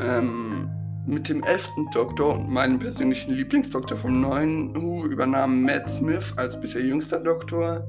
Ähm, 0.00 0.68
mit 1.06 1.28
dem 1.28 1.42
elften 1.42 1.90
Doktor 1.92 2.34
und 2.34 2.50
meinem 2.50 2.78
persönlichen 2.78 3.34
Lieblingsdoktor 3.34 3.96
vom 3.96 4.20
neuen 4.20 4.74
Who 4.74 5.06
übernahm 5.06 5.62
Matt 5.62 5.88
Smith 5.88 6.32
als 6.36 6.60
bisher 6.60 6.82
jüngster 6.82 7.20
Doktor 7.20 7.86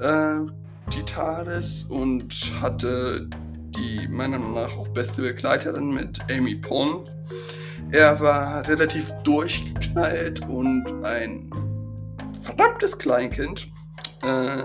äh, 0.00 0.46
die 0.92 1.02
TARDIS 1.04 1.84
und 1.88 2.34
hatte 2.60 3.28
die 3.30 4.08
meiner 4.08 4.38
Meinung 4.38 4.54
nach 4.54 4.76
auch 4.76 4.88
beste 4.88 5.22
Begleiterin 5.22 5.90
mit 5.90 6.18
Amy 6.30 6.56
Pond. 6.56 7.14
Er 7.92 8.18
war 8.20 8.66
relativ 8.68 9.12
durchgeknallt 9.24 10.46
und 10.48 10.84
ein 11.04 11.50
verdammtes 12.42 12.96
Kleinkind 12.98 13.68
äh, 14.22 14.62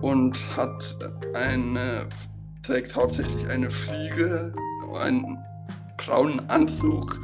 und 0.00 0.36
hat 0.56 0.96
eine, 1.34 2.06
trägt 2.62 2.94
hauptsächlich 2.94 3.48
eine 3.48 3.70
Fliege, 3.70 4.52
einen 5.00 5.38
braunen 5.96 6.48
Anzug 6.48 7.18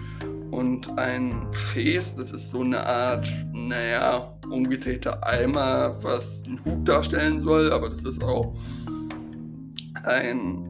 und 0.50 0.98
ein 0.98 1.46
Fes, 1.72 2.14
das 2.14 2.30
ist 2.30 2.50
so 2.50 2.60
eine 2.60 2.84
Art, 2.84 3.28
naja, 3.68 4.32
umgedrehter 4.50 5.26
Eimer, 5.26 5.96
was 6.02 6.42
einen 6.44 6.64
Hut 6.64 6.88
darstellen 6.88 7.40
soll, 7.40 7.72
aber 7.72 7.88
das 7.88 8.02
ist 8.02 8.22
auch 8.22 8.54
ein 10.04 10.68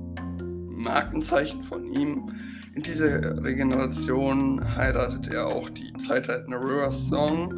Markenzeichen 0.70 1.62
von 1.62 1.92
ihm. 1.92 2.30
In 2.74 2.82
dieser 2.82 3.42
Regeneration 3.42 4.60
heiratet 4.76 5.32
er 5.32 5.46
auch 5.46 5.70
die 5.70 5.92
zeitleitende 6.06 6.58
River 6.58 6.90
Song. 6.90 7.54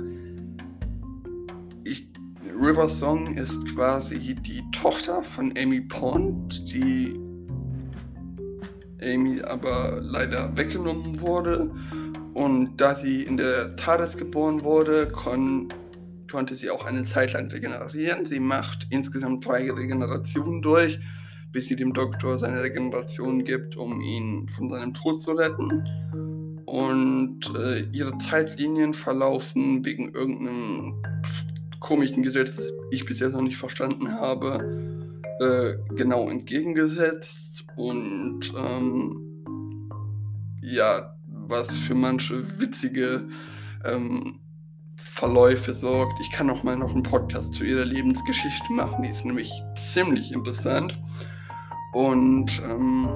Ich, 1.85 2.11
River 2.61 2.89
Song 2.89 3.27
ist 3.35 3.65
quasi 3.75 4.35
die 4.35 4.63
Tochter 4.73 5.23
von 5.23 5.55
Amy 5.57 5.81
Pond, 5.81 6.73
die 6.73 7.19
Amy 9.03 9.41
aber 9.43 10.01
leider 10.03 10.55
weggenommen 10.57 11.21
wurde. 11.21 11.71
Und 12.37 12.77
da 12.77 12.95
sie 12.95 13.23
in 13.23 13.37
der 13.37 13.77
TARDIS 13.77 14.17
geboren 14.17 14.63
wurde, 14.63 15.09
kon 15.09 15.69
konnte 16.31 16.55
sie 16.57 16.71
auch 16.71 16.85
eine 16.85 17.05
Zeit 17.05 17.33
lang 17.33 17.51
regenerieren. 17.51 18.27
Sie 18.27 18.41
macht 18.41 18.87
insgesamt 18.91 19.47
drei 19.47 19.71
Regenerationen 19.71 20.61
durch 20.61 20.99
bis 21.57 21.69
sie 21.69 21.77
dem 21.77 21.95
Doktor 21.95 22.39
seine 22.39 22.63
Regeneration 22.63 23.43
gibt, 23.43 23.77
um 23.77 24.03
ihn 24.03 24.47
von 24.47 24.69
seinem 24.69 24.93
Tod 24.93 25.19
zu 25.19 25.33
retten. 25.33 25.83
Und 26.67 27.41
äh, 27.57 27.81
ihre 27.93 28.19
Zeitlinien 28.19 28.93
verlaufen 28.93 29.83
wegen 29.83 30.13
irgendeinem 30.13 31.03
komischen 31.81 32.23
Gesetz, 32.23 32.57
das 32.57 32.71
ich 32.91 33.07
bis 33.07 33.21
jetzt 33.21 33.33
noch 33.33 33.41
nicht 33.41 33.57
verstanden 33.57 34.13
habe, 34.13 35.15
äh, 35.41 35.95
genau 35.95 36.29
entgegengesetzt. 36.29 37.65
Und 37.75 38.53
ähm, 38.55 39.23
ja, 40.61 41.16
was 41.49 41.71
für 41.79 41.95
manche 41.95 42.45
witzige 42.61 43.29
ähm, 43.85 44.41
Verläufe 44.97 45.73
sorgt. 45.73 46.21
Ich 46.21 46.31
kann 46.31 46.51
auch 46.51 46.63
mal 46.63 46.77
noch 46.77 46.91
einen 46.91 47.03
Podcast 47.03 47.55
zu 47.55 47.65
ihrer 47.65 47.85
Lebensgeschichte 47.85 48.73
machen, 48.73 49.03
die 49.03 49.09
ist 49.09 49.25
nämlich 49.25 49.51
ziemlich 49.93 50.33
interessant. 50.33 50.99
Und 51.93 52.61
ähm, 52.69 53.09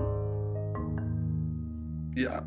ja, 2.17 2.43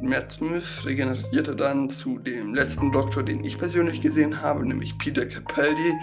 Matt 0.00 0.32
Smith 0.32 0.84
regenerierte 0.84 1.56
dann 1.56 1.88
zu 1.88 2.18
dem 2.18 2.54
letzten 2.54 2.92
Doktor, 2.92 3.22
den 3.22 3.42
ich 3.42 3.58
persönlich 3.58 4.00
gesehen 4.00 4.40
habe, 4.40 4.66
nämlich 4.66 4.96
Peter 4.98 5.26
Capaldi, 5.26 5.94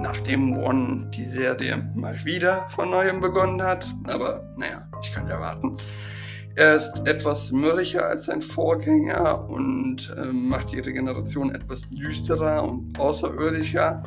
nachdem 0.00 0.58
One 0.58 1.08
die 1.14 1.24
Serie 1.24 1.88
mal 1.94 2.22
wieder 2.24 2.68
von 2.70 2.90
neuem 2.90 3.20
begonnen 3.20 3.62
hat. 3.62 3.90
Aber 4.04 4.42
naja, 4.56 4.86
ich 5.00 5.12
kann 5.12 5.28
ja 5.28 5.40
warten. 5.40 5.76
Er 6.56 6.76
ist 6.76 7.06
etwas 7.06 7.52
mürrischer 7.52 8.06
als 8.06 8.24
sein 8.24 8.40
Vorgänger 8.40 9.46
und 9.48 10.10
äh, 10.16 10.24
macht 10.32 10.72
die 10.72 10.80
Regeneration 10.80 11.54
etwas 11.54 11.82
düsterer 11.90 12.62
und 12.62 12.98
außerirdischer. 12.98 14.02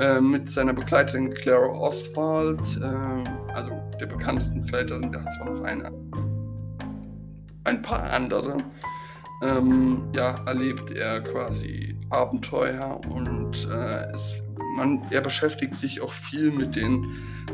Äh, 0.00 0.20
mit 0.20 0.50
seiner 0.50 0.72
Begleiterin 0.72 1.32
Clara 1.32 1.68
Oswald, 1.68 2.60
äh, 2.82 3.52
also 3.54 3.70
der 4.00 4.06
bekanntesten 4.06 4.62
Begleiterin, 4.62 5.12
der 5.12 5.22
hat 5.24 5.32
zwar 5.34 5.50
noch 5.50 5.62
eine, 5.62 5.92
ein 7.62 7.80
paar 7.82 8.02
andere, 8.10 8.56
ähm, 9.40 10.02
ja, 10.12 10.34
erlebt 10.46 10.90
er 10.90 11.20
quasi 11.20 11.96
Abenteuer 12.10 13.00
und 13.14 13.68
äh, 13.72 14.12
es, 14.12 14.42
man, 14.76 15.00
er 15.10 15.20
beschäftigt 15.20 15.76
sich 15.76 16.00
auch 16.00 16.12
viel 16.12 16.50
mit 16.50 16.74
den 16.74 17.06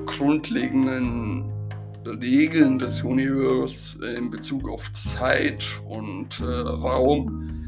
grundlegenden 0.06 1.59
Regeln 2.06 2.78
des 2.78 3.02
Universums 3.02 3.98
in 4.16 4.30
Bezug 4.30 4.68
auf 4.68 4.90
Zeit 4.92 5.64
und 5.88 6.40
äh, 6.40 6.44
Raum 6.44 7.60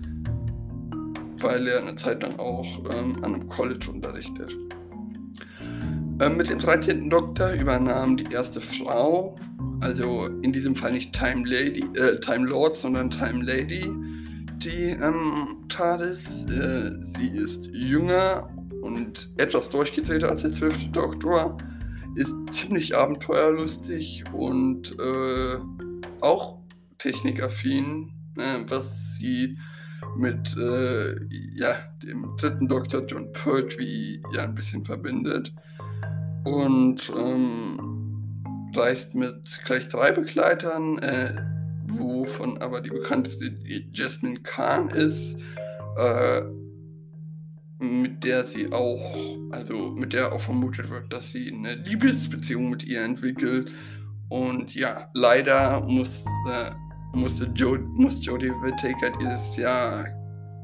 weil 1.42 1.66
er 1.66 1.80
eine 1.80 1.94
Zeit 1.94 2.22
lang 2.22 2.38
auch 2.38 2.66
ähm, 2.94 3.16
an 3.22 3.34
einem 3.34 3.48
College 3.48 3.90
unterrichtet. 3.90 4.56
Ähm, 6.20 6.36
mit 6.36 6.48
dem 6.50 6.58
13. 6.58 7.10
Doktor 7.10 7.52
übernahm 7.52 8.16
die 8.16 8.32
erste 8.32 8.60
Frau, 8.60 9.36
also 9.80 10.26
in 10.42 10.52
diesem 10.52 10.76
Fall 10.76 10.92
nicht 10.92 11.12
Time 11.12 11.48
Lady, 11.48 11.84
äh, 11.98 12.18
Time 12.20 12.46
Lord, 12.46 12.76
sondern 12.76 13.10
Time 13.10 13.44
Lady, 13.44 13.90
die 14.58 14.90
ähm, 14.90 15.64
TARDIS. 15.68 16.46
Äh, 16.50 16.92
sie 17.00 17.28
ist 17.28 17.66
jünger 17.72 18.48
und 18.82 19.28
etwas 19.38 19.68
durchgedrehter 19.68 20.30
als 20.30 20.42
der 20.42 20.52
12. 20.52 20.92
Doktor, 20.92 21.56
ist 22.16 22.34
ziemlich 22.52 22.96
abenteuerlustig 22.96 24.24
und 24.32 24.98
äh, 24.98 25.56
auch 26.20 26.58
technikaffin, 26.98 28.12
äh, 28.36 28.60
was 28.68 29.16
sie 29.16 29.56
mit 30.16 30.56
äh, 30.56 31.14
ja, 31.54 31.76
dem 32.02 32.36
dritten 32.38 32.68
Doktor 32.68 33.04
John 33.06 33.32
Pertwee 33.32 34.20
ja 34.34 34.44
ein 34.44 34.54
bisschen 34.54 34.84
verbindet. 34.84 35.52
Und 36.44 37.12
ähm, 37.16 38.02
reist 38.74 39.14
mit 39.14 39.60
gleich 39.64 39.88
drei 39.88 40.10
Begleitern, 40.10 40.98
äh, 40.98 41.34
wovon 41.86 42.58
aber 42.58 42.80
die 42.80 42.90
bekannteste 42.90 43.54
Jasmine 43.92 44.40
Khan 44.40 44.90
ist, 44.90 45.36
äh, 45.96 46.42
mit 47.82 48.24
der 48.24 48.44
sie 48.44 48.72
auch, 48.72 49.00
also 49.50 49.90
mit 49.90 50.12
der 50.12 50.32
auch 50.32 50.40
vermutet 50.40 50.88
wird, 50.88 51.12
dass 51.12 51.32
sie 51.32 51.52
eine 51.52 51.74
Liebesbeziehung 51.74 52.70
mit 52.70 52.84
ihr 52.84 53.02
entwickelt. 53.02 53.70
Und 54.28 54.74
ja, 54.74 55.08
leider 55.12 55.82
muss 55.82 56.24
äh, 56.48 56.70
musste 57.12 57.50
jo 57.54 57.78
muss 57.94 58.24
Jodie 58.24 58.50
Whittaker 58.62 59.12
dieses 59.20 59.56
Jahr 59.56 60.06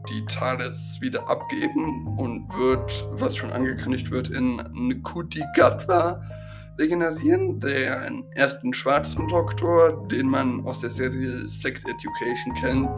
die 0.09 0.25
TARDIS 0.27 0.99
wieder 1.01 1.29
abgeben 1.29 2.07
und 2.17 2.49
wird, 2.57 3.05
was 3.13 3.37
schon 3.37 3.51
angekündigt 3.53 4.11
wird, 4.11 4.31
in 4.31 4.57
Nkuti 4.73 5.43
Gatwa 5.55 6.23
regenerieren, 6.79 7.61
der 7.61 8.11
ersten 8.37 8.73
schwarzen 8.73 9.27
Doktor, 9.29 10.09
den 10.09 10.29
man 10.29 10.65
aus 10.65 10.81
der 10.81 10.91
Serie 10.91 11.49
Sex 11.49 11.83
Education 11.85 12.55
kennt, 12.55 12.89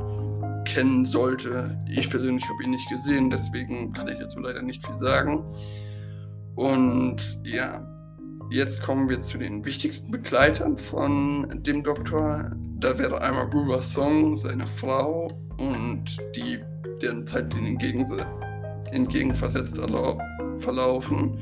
kennen 0.65 1.05
sollte. 1.05 1.79
Ich 1.89 2.11
persönlich 2.11 2.45
habe 2.45 2.65
ihn 2.65 2.71
nicht 2.71 2.89
gesehen, 2.89 3.31
deswegen 3.31 3.93
kann 3.93 4.09
ich 4.09 4.19
dazu 4.19 4.41
leider 4.41 4.63
nicht 4.63 4.85
viel 4.87 4.99
sagen. 4.99 5.45
Und 6.57 7.39
ja, 7.45 7.87
Jetzt 8.51 8.83
kommen 8.83 9.09
wir 9.09 9.21
zu 9.21 9.39
den 9.39 9.65
wichtigsten 9.65 10.11
Begleitern 10.11 10.77
von 10.77 11.63
dem 11.63 11.85
Doktor. 11.85 12.51
Da 12.81 12.99
wäre 12.99 13.21
einmal 13.21 13.45
Ruba 13.45 13.81
Song, 13.81 14.37
seine 14.37 14.67
Frau 14.67 15.29
und 15.59 16.19
die, 16.35 16.59
deren 17.01 17.25
Zeitlinien 17.29 17.75
entgegen, 17.75 18.07
entgegenversetzt 18.91 19.79
verlaufen. 20.59 21.39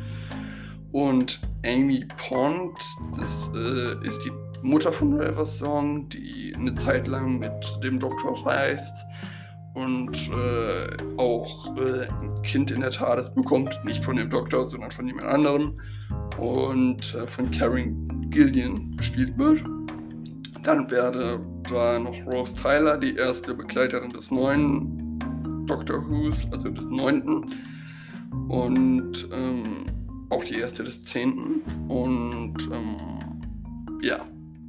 Und 0.93 1.41
Amy 1.65 2.07
Pond, 2.29 2.79
das 3.17 3.57
äh, 3.57 4.07
ist 4.07 4.21
die 4.27 4.33
Mutter 4.63 4.93
von 4.93 5.15
River 5.15 5.47
Song, 5.47 6.09
die 6.09 6.53
eine 6.57 6.75
Zeit 6.75 7.07
lang 7.07 7.39
mit 7.39 7.53
dem 7.83 7.99
Doktor 7.99 8.45
reist 8.47 9.05
und 9.75 10.31
äh, 10.31 10.97
auch 11.17 11.77
äh, 11.77 12.09
ein 12.21 12.43
Kind 12.43 12.71
in 12.71 12.81
der 12.81 12.91
TARDIS 12.91 13.31
bekommt, 13.31 13.79
nicht 13.85 14.05
von 14.05 14.17
dem 14.17 14.29
Doktor, 14.29 14.67
sondern 14.67 14.91
von 14.91 15.07
jemand 15.07 15.27
anderem 15.27 15.81
und 16.39 17.15
äh, 17.15 17.27
von 17.27 17.51
Karen 17.51 18.31
Gillian 18.31 18.97
gespielt 18.97 19.37
wird. 19.39 19.63
Dann 20.63 20.91
wäre 20.91 21.41
da 21.71 21.99
noch 21.99 22.17
Rose 22.33 22.55
Tyler, 22.55 22.99
die 22.99 23.15
erste 23.15 23.55
Begleiterin 23.55 24.11
des 24.11 24.31
neuen 24.31 25.19
Doctor 25.67 26.05
Who's, 26.09 26.47
also 26.51 26.71
des 26.71 26.87
neunten. 26.87 27.55
Und 28.49 29.29
ähm, 29.33 29.87
auch 30.31 30.43
die 30.45 30.59
erste 30.59 30.83
des 30.83 31.05
zehnten. 31.05 31.63
Und 31.89 32.57
ähm, 32.73 32.97
ja, 34.03 34.21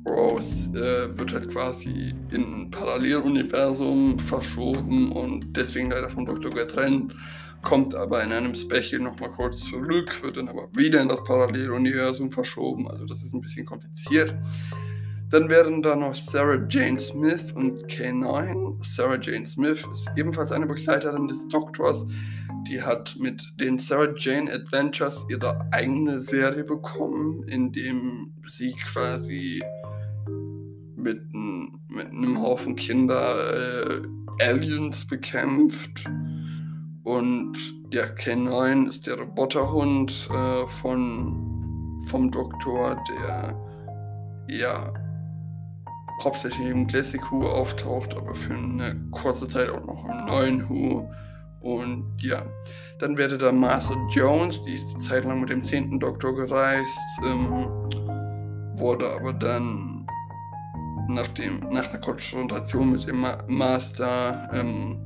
Rose 0.10 0.70
äh, 0.72 1.18
wird 1.18 1.34
halt 1.34 1.50
quasi 1.52 2.14
in 2.32 2.42
ein 2.42 2.72
Paralleluniversum 2.72 4.20
verschoben 4.20 5.12
und 5.12 5.56
deswegen 5.56 5.92
leider 5.92 6.10
vom 6.10 6.26
Doktor 6.26 6.50
getrennt 6.50 7.14
kommt 7.62 7.96
aber 7.96 8.24
in 8.24 8.32
einem 8.32 8.56
Special 8.56 9.02
nochmal 9.02 9.32
kurz 9.32 9.60
zurück, 9.60 10.24
wird 10.24 10.38
dann 10.38 10.50
aber 10.50 10.70
wieder 10.76 11.02
in 11.02 11.10
das 11.10 11.24
Paralleluniversum 11.24 12.30
verschoben. 12.30 12.90
Also 12.90 13.06
das 13.06 13.24
ist 13.24 13.34
ein 13.34 13.42
bisschen 13.42 13.66
kompliziert. 13.66 14.34
Dann 15.30 15.48
wären 15.50 15.84
da 15.84 15.96
noch 15.96 16.16
Sarah 16.16 16.66
Jane 16.70 17.00
Smith 17.00 17.52
und 17.54 17.86
K9. 17.86 18.84
Sarah 18.84 19.20
Jane 19.22 19.46
Smith 19.46 19.86
ist 19.92 20.10
ebenfalls 20.16 20.52
eine 20.52 20.66
Begleiterin 20.66 21.28
des 21.28 21.48
Doktors. 21.50 22.04
Die 22.68 22.82
hat 22.82 23.16
mit 23.20 23.44
den 23.60 23.78
Sarah 23.78 24.12
Jane 24.16 24.52
Adventures 24.52 25.24
ihre 25.30 25.60
eigene 25.72 26.20
Serie 26.20 26.64
bekommen, 26.64 27.48
in 27.48 27.72
dem 27.72 28.34
sie 28.48 28.74
quasi 28.92 29.62
mit, 31.88 32.08
einem 32.08 32.42
Haufen 32.42 32.76
Kinder 32.76 33.36
äh, 33.54 34.02
Aliens 34.44 35.06
bekämpft 35.06 36.06
und 37.04 37.54
ja, 37.92 38.04
K9 38.04 38.88
ist 38.88 39.08
der 39.08 39.18
Roboterhund 39.18 40.30
äh, 40.32 40.68
von, 40.82 42.04
vom 42.08 42.30
Doktor, 42.30 43.04
der 43.10 43.56
ja 44.48 44.94
hauptsächlich 46.24 46.68
im 46.68 46.86
Classic 46.86 47.22
Who 47.32 47.48
auftaucht, 47.48 48.16
aber 48.16 48.36
für 48.36 48.54
eine 48.54 48.96
kurze 49.12 49.48
Zeit 49.48 49.70
auch 49.70 49.86
noch 49.86 50.06
im 50.06 50.26
neuen 50.26 50.70
Who. 50.70 51.10
Und 51.62 52.06
ja, 52.20 52.44
dann 53.00 53.18
wäre 53.18 53.38
da 53.38 53.52
Martha 53.52 53.96
Jones, 54.12 54.62
die 54.64 54.74
ist 54.74 54.88
die 54.94 54.98
Zeit 55.00 55.26
lang 55.26 55.42
mit 55.42 55.50
dem 55.50 55.64
10. 55.64 56.00
Doktor 56.00 56.36
gereist, 56.36 56.98
ähm, 57.26 57.66
wurde 58.76 59.10
aber 59.10 59.34
dann 59.34 59.99
nach, 61.10 61.28
dem, 61.30 61.60
nach 61.72 61.90
einer 61.90 62.00
Konfrontation 62.00 62.92
mit 62.92 63.08
dem 63.08 63.22
Ma 63.22 63.38
Master, 63.48 64.50
ähm, 64.54 64.98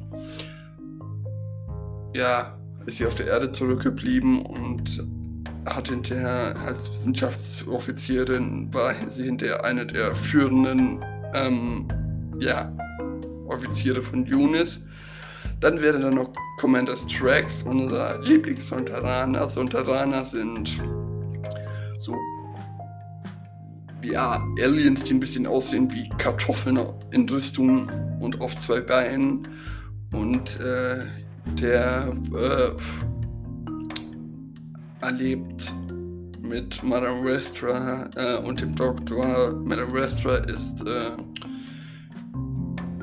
ja, 2.14 2.58
ist 2.86 2.98
sie 2.98 3.06
auf 3.06 3.16
der 3.16 3.28
Erde 3.28 3.52
zurückgeblieben 3.52 4.46
und 4.46 5.04
hat 5.66 5.88
hinterher 5.88 6.56
als 6.66 6.92
Wissenschaftsoffizierin 6.92 8.74
war 8.74 8.94
sie 9.12 9.24
hinterher 9.24 9.64
eine 9.64 9.86
der 9.86 10.14
führenden 10.14 11.04
ähm, 11.34 11.88
ja, 12.40 12.72
Offiziere 13.48 14.02
von 14.02 14.24
UNIS. 14.34 14.80
Dann 15.62 15.82
wäre 15.82 16.00
dann 16.00 16.16
noch 16.16 16.30
Commander 16.60 16.98
Strax, 16.98 17.64
unser 17.64 18.20
Lieblingsonteraner. 18.20 19.48
Sonteraner 19.48 20.26
sind 20.26 20.82
so 22.00 22.18
ja, 24.04 24.46
Aliens, 24.62 25.04
die 25.04 25.14
ein 25.14 25.20
bisschen 25.20 25.48
aussehen 25.48 25.90
wie 25.92 26.10
Kartoffeln 26.18 26.80
in 27.12 27.28
Rüstung 27.30 27.90
und 28.20 28.42
auf 28.42 28.54
zwei 28.60 28.82
Beinen. 28.82 29.48
Und 30.12 30.60
äh, 30.60 31.00
der 31.60 32.14
äh, 32.34 32.72
erlebt 35.04 35.74
mit 36.42 36.84
Madame 36.84 37.24
Vestra 37.24 38.10
äh, 38.16 38.38
und 38.38 38.62
dem 38.62 38.76
Doktor. 38.76 39.56
Madame 39.64 39.92
Vestra 39.92 40.36
ist 40.36 40.86
äh, 40.86 41.12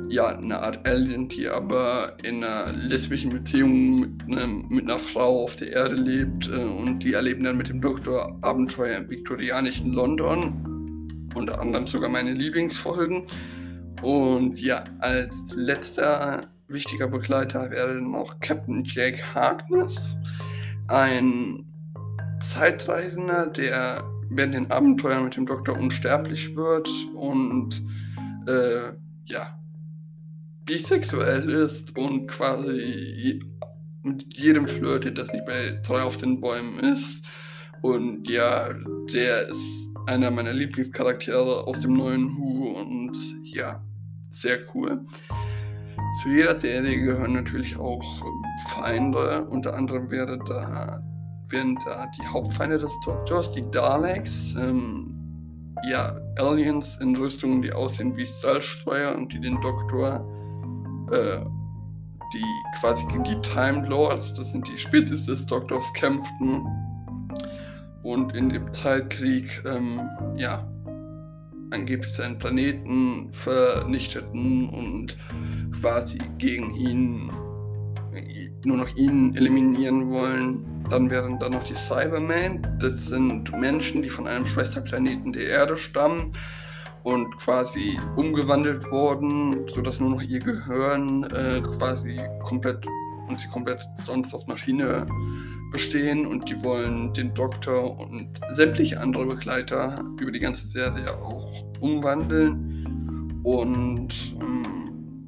ja 0.09 0.29
eine 0.29 0.61
Art 0.61 0.87
Alien, 0.87 1.29
die 1.29 1.49
aber 1.49 2.17
in 2.23 2.45
einer 2.45 2.73
lesbischen 2.73 3.31
Beziehung 3.31 4.01
mit, 4.01 4.23
einem, 4.27 4.67
mit 4.69 4.85
einer 4.85 4.99
Frau 4.99 5.45
auf 5.45 5.57
der 5.57 5.73
Erde 5.73 5.97
lebt 5.97 6.49
äh, 6.49 6.57
und 6.57 7.01
die 7.01 7.15
erleben 7.15 7.45
dann 7.45 7.57
mit 7.57 7.69
dem 7.69 7.81
Doktor 7.81 8.39
Abenteuer 8.43 8.99
im 8.99 9.11
viktorianischen 9.11 9.93
London. 9.93 10.70
Unter 11.35 11.61
anderem 11.61 11.87
sogar 11.87 12.11
meine 12.11 12.33
Lieblingsfolgen. 12.33 13.25
Und 14.03 14.59
ja, 14.59 14.85
als 15.01 15.37
letzter 15.55 16.41
wichtiger 16.69 17.09
Begleiter 17.09 17.71
wäre 17.71 18.01
noch 18.01 18.39
Captain 18.41 18.85
Jake 18.85 19.23
Harkness, 19.35 20.17
ein 20.89 21.65
Zeitreisender, 22.41 23.47
der 23.49 24.03
während 24.31 24.55
den 24.55 24.71
Abenteuern 24.71 25.25
mit 25.25 25.37
dem 25.37 25.47
Doktor 25.47 25.77
unsterblich 25.77 26.55
wird 26.57 26.89
und 27.15 27.83
äh, 28.47 28.93
ja, 29.25 29.59
bisexuell 30.65 31.51
ist 31.51 31.97
und 31.99 32.29
quasi 32.29 33.43
mit 34.03 34.25
jedem 34.33 34.67
flirtet, 34.67 35.19
das 35.19 35.31
nicht 35.33 35.45
bei 35.47 35.81
drei 35.85 36.03
auf 36.03 36.17
den 36.17 36.41
Bäumen 36.41 36.79
ist. 36.81 37.27
Und 37.83 38.29
ja, 38.29 38.73
der 39.13 39.49
ist 39.49 39.80
einer 40.11 40.31
meiner 40.33 40.53
Lieblingscharaktere 40.53 41.67
aus 41.69 41.81
dem 41.81 41.95
neuen 41.95 42.37
Who 42.37 42.81
und 42.81 43.17
ja, 43.45 43.81
sehr 44.31 44.59
cool. 44.75 45.01
Zu 46.21 46.31
jeder 46.31 46.57
Serie 46.57 47.01
gehören 47.01 47.35
natürlich 47.35 47.77
auch 47.77 48.03
Feinde. 48.75 49.47
Unter 49.47 49.75
anderem 49.75 50.11
wäre 50.11 50.37
da 50.49 51.01
wären 51.49 51.77
da 51.85 52.09
die 52.19 52.27
Hauptfeinde 52.27 52.79
des 52.79 52.93
Doktors, 53.05 53.53
die 53.53 53.69
Daleks, 53.71 54.55
ähm, 54.59 55.15
ja, 55.89 56.17
Aliens 56.39 56.97
in 57.01 57.17
Rüstungen, 57.17 57.63
die 57.63 57.73
aussehen 57.73 58.17
wie 58.17 58.27
Salzsteuer 58.41 59.15
und 59.15 59.33
die 59.33 59.41
den 59.41 59.61
Doktor, 59.61 60.25
äh, 61.11 61.41
die 62.33 62.45
quasi 62.81 63.05
gegen 63.07 63.25
die 63.25 63.41
Time 63.41 63.87
Lords, 63.89 64.33
das 64.35 64.53
sind 64.53 64.67
die 64.69 64.79
Spezies 64.79 65.27
des 65.27 65.45
Doktors, 65.47 65.83
kämpften 65.95 66.65
und 68.03 68.35
in 68.35 68.49
dem 68.49 68.73
Zeitkrieg, 68.73 69.63
ähm, 69.67 70.01
ja, 70.37 70.67
angeblich 71.71 72.13
seinen 72.13 72.39
Planeten 72.39 73.31
vernichteten 73.33 74.69
und 74.71 75.17
quasi 75.81 76.19
gegen 76.39 76.75
ihn 76.75 77.31
nur 78.65 78.79
noch 78.79 78.97
ihn 78.97 79.37
eliminieren 79.37 80.11
wollen. 80.11 80.65
Dann 80.91 81.09
wären 81.11 81.39
da 81.39 81.49
noch 81.49 81.63
die 81.65 81.75
Cybermen. 81.75 82.61
Das 82.81 83.07
sind 83.07 83.53
Menschen, 83.59 84.03
die 84.03 84.11
von 84.11 84.27
einem 84.27 84.45
Schwesterplaneten 84.45 85.33
der 85.33 85.47
Erde 85.49 85.77
stammen 85.77 86.33
und 87.05 87.35
quasi 87.39 87.99
umgewandelt 88.17 88.91
wurden, 88.91 89.67
sodass 89.75 90.01
nur 90.01 90.11
noch 90.11 90.23
ihr 90.23 90.41
Gehirn 90.41 91.25
äh, 91.25 91.61
quasi 91.61 92.19
komplett 92.43 92.85
und 93.29 93.39
sie 93.39 93.49
komplett 93.49 93.81
sonst 94.05 94.35
aus 94.35 94.47
Maschine 94.47 95.07
bestehen 95.71 96.27
und 96.27 96.49
die 96.49 96.63
wollen 96.65 97.13
den 97.15 97.33
Doktor 97.35 97.99
und 97.99 98.29
sämtliche 98.55 99.01
andere 99.01 99.27
Begleiter 99.27 100.05
über 100.21 100.31
die 100.31 100.41
ganze 100.41 100.67
Serie 100.67 101.11
auch 101.23 101.65
umwandeln 101.81 103.41
und 103.45 104.35
ähm, 104.41 105.27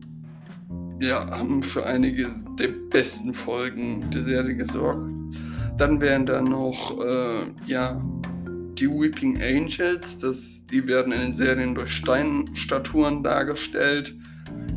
ja, 1.00 1.28
haben 1.30 1.62
für 1.62 1.84
einige 1.84 2.28
der 2.58 2.68
besten 2.90 3.34
Folgen 3.34 4.08
der 4.10 4.22
Serie 4.22 4.54
gesorgt. 4.56 5.08
Dann 5.78 6.00
wären 6.00 6.26
da 6.26 6.40
noch 6.40 7.02
äh, 7.04 7.44
ja, 7.66 8.00
die 8.78 8.88
Weeping 8.88 9.40
Angels, 9.40 10.18
das, 10.18 10.64
die 10.66 10.86
werden 10.86 11.12
in 11.12 11.20
den 11.20 11.36
Serien 11.36 11.74
durch 11.74 11.90
Steinstatuen 11.90 13.22
dargestellt, 13.22 14.14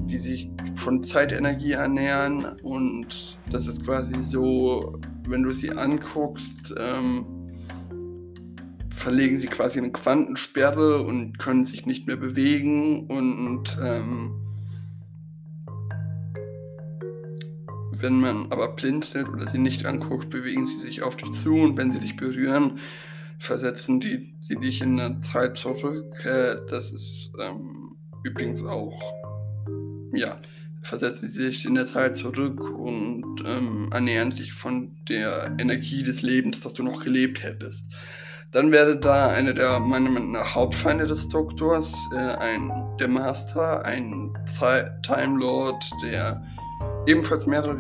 die 0.08 0.18
sich 0.18 0.50
von 0.76 1.04
Zeitenergie 1.04 1.74
ernähren 1.74 2.46
und 2.64 3.38
das 3.52 3.68
ist 3.68 3.84
quasi 3.84 4.14
so, 4.24 5.00
wenn 5.30 5.44
du 5.44 5.52
sie 5.52 5.72
anguckst, 5.72 6.74
ähm, 6.78 7.26
verlegen 8.90 9.40
sie 9.40 9.48
quasi 9.48 9.78
eine 9.78 9.92
Quantensperre 9.92 11.02
und 11.02 11.38
können 11.38 11.66
sich 11.66 11.86
nicht 11.86 12.08
mehr 12.08 12.16
bewegen 12.16 13.08
und 13.08 13.78
ähm, 13.82 14.42
wenn 18.02 18.20
man 18.20 18.52
aber 18.52 18.70
blinzelt 18.70 19.28
oder 19.30 19.48
sie 19.48 19.58
nicht 19.58 19.86
anguckt, 19.86 20.30
bewegen 20.30 20.68
sie 20.68 20.80
sich 20.80 21.04
auf 21.04 21.16
dich 21.18 21.32
zu 21.32 21.56
und 21.56 21.78
wenn 21.78 21.92
sie 21.92 22.00
dich 22.00 22.16
berühren, 22.16 22.80
versetzen 23.40 24.00
die, 24.00 24.34
die 24.50 24.56
dich 24.56 24.82
in 24.82 24.98
der 24.98 25.22
Zeit 25.22 25.56
zurück. 25.56 26.26
Äh, 26.26 26.58
das 26.70 26.92
ist 26.92 27.32
ähm, 27.40 27.96
übrigens 28.24 28.64
auch, 28.64 29.02
ja, 30.14 30.40
versetzen 30.86 31.30
sie 31.32 31.46
sich 31.46 31.66
in 31.66 31.76
der 31.76 31.88
Zeit 31.88 32.16
zurück 32.16 32.62
und 32.62 33.44
ähm, 33.46 33.90
ernähren 33.92 34.32
sich 34.32 34.54
von 34.54 34.96
der 35.10 35.56
Energie 35.60 36.04
des 36.04 36.22
Lebens, 36.22 36.62
das 36.62 36.74
du 36.74 36.84
noch 36.84 37.04
gelebt 37.04 37.44
hättest. 37.44 37.86
Dann 38.52 38.72
wäre 38.72 38.98
da 38.98 39.28
einer 39.28 39.54
der 39.54 39.80
meiner 39.80 40.10
Meinung 40.10 40.32
nach 40.32 40.56
Hauptfeinde 40.56 41.08
des 41.08 41.28
Doktors, 41.28 41.92
äh, 42.14 42.18
ein, 42.18 42.72
der 43.00 43.08
Master, 43.08 43.84
ein 43.84 44.32
Time 45.02 45.40
Lord, 45.40 45.84
der 46.04 46.42
ebenfalls 47.08 47.46
mehrere 47.46 47.78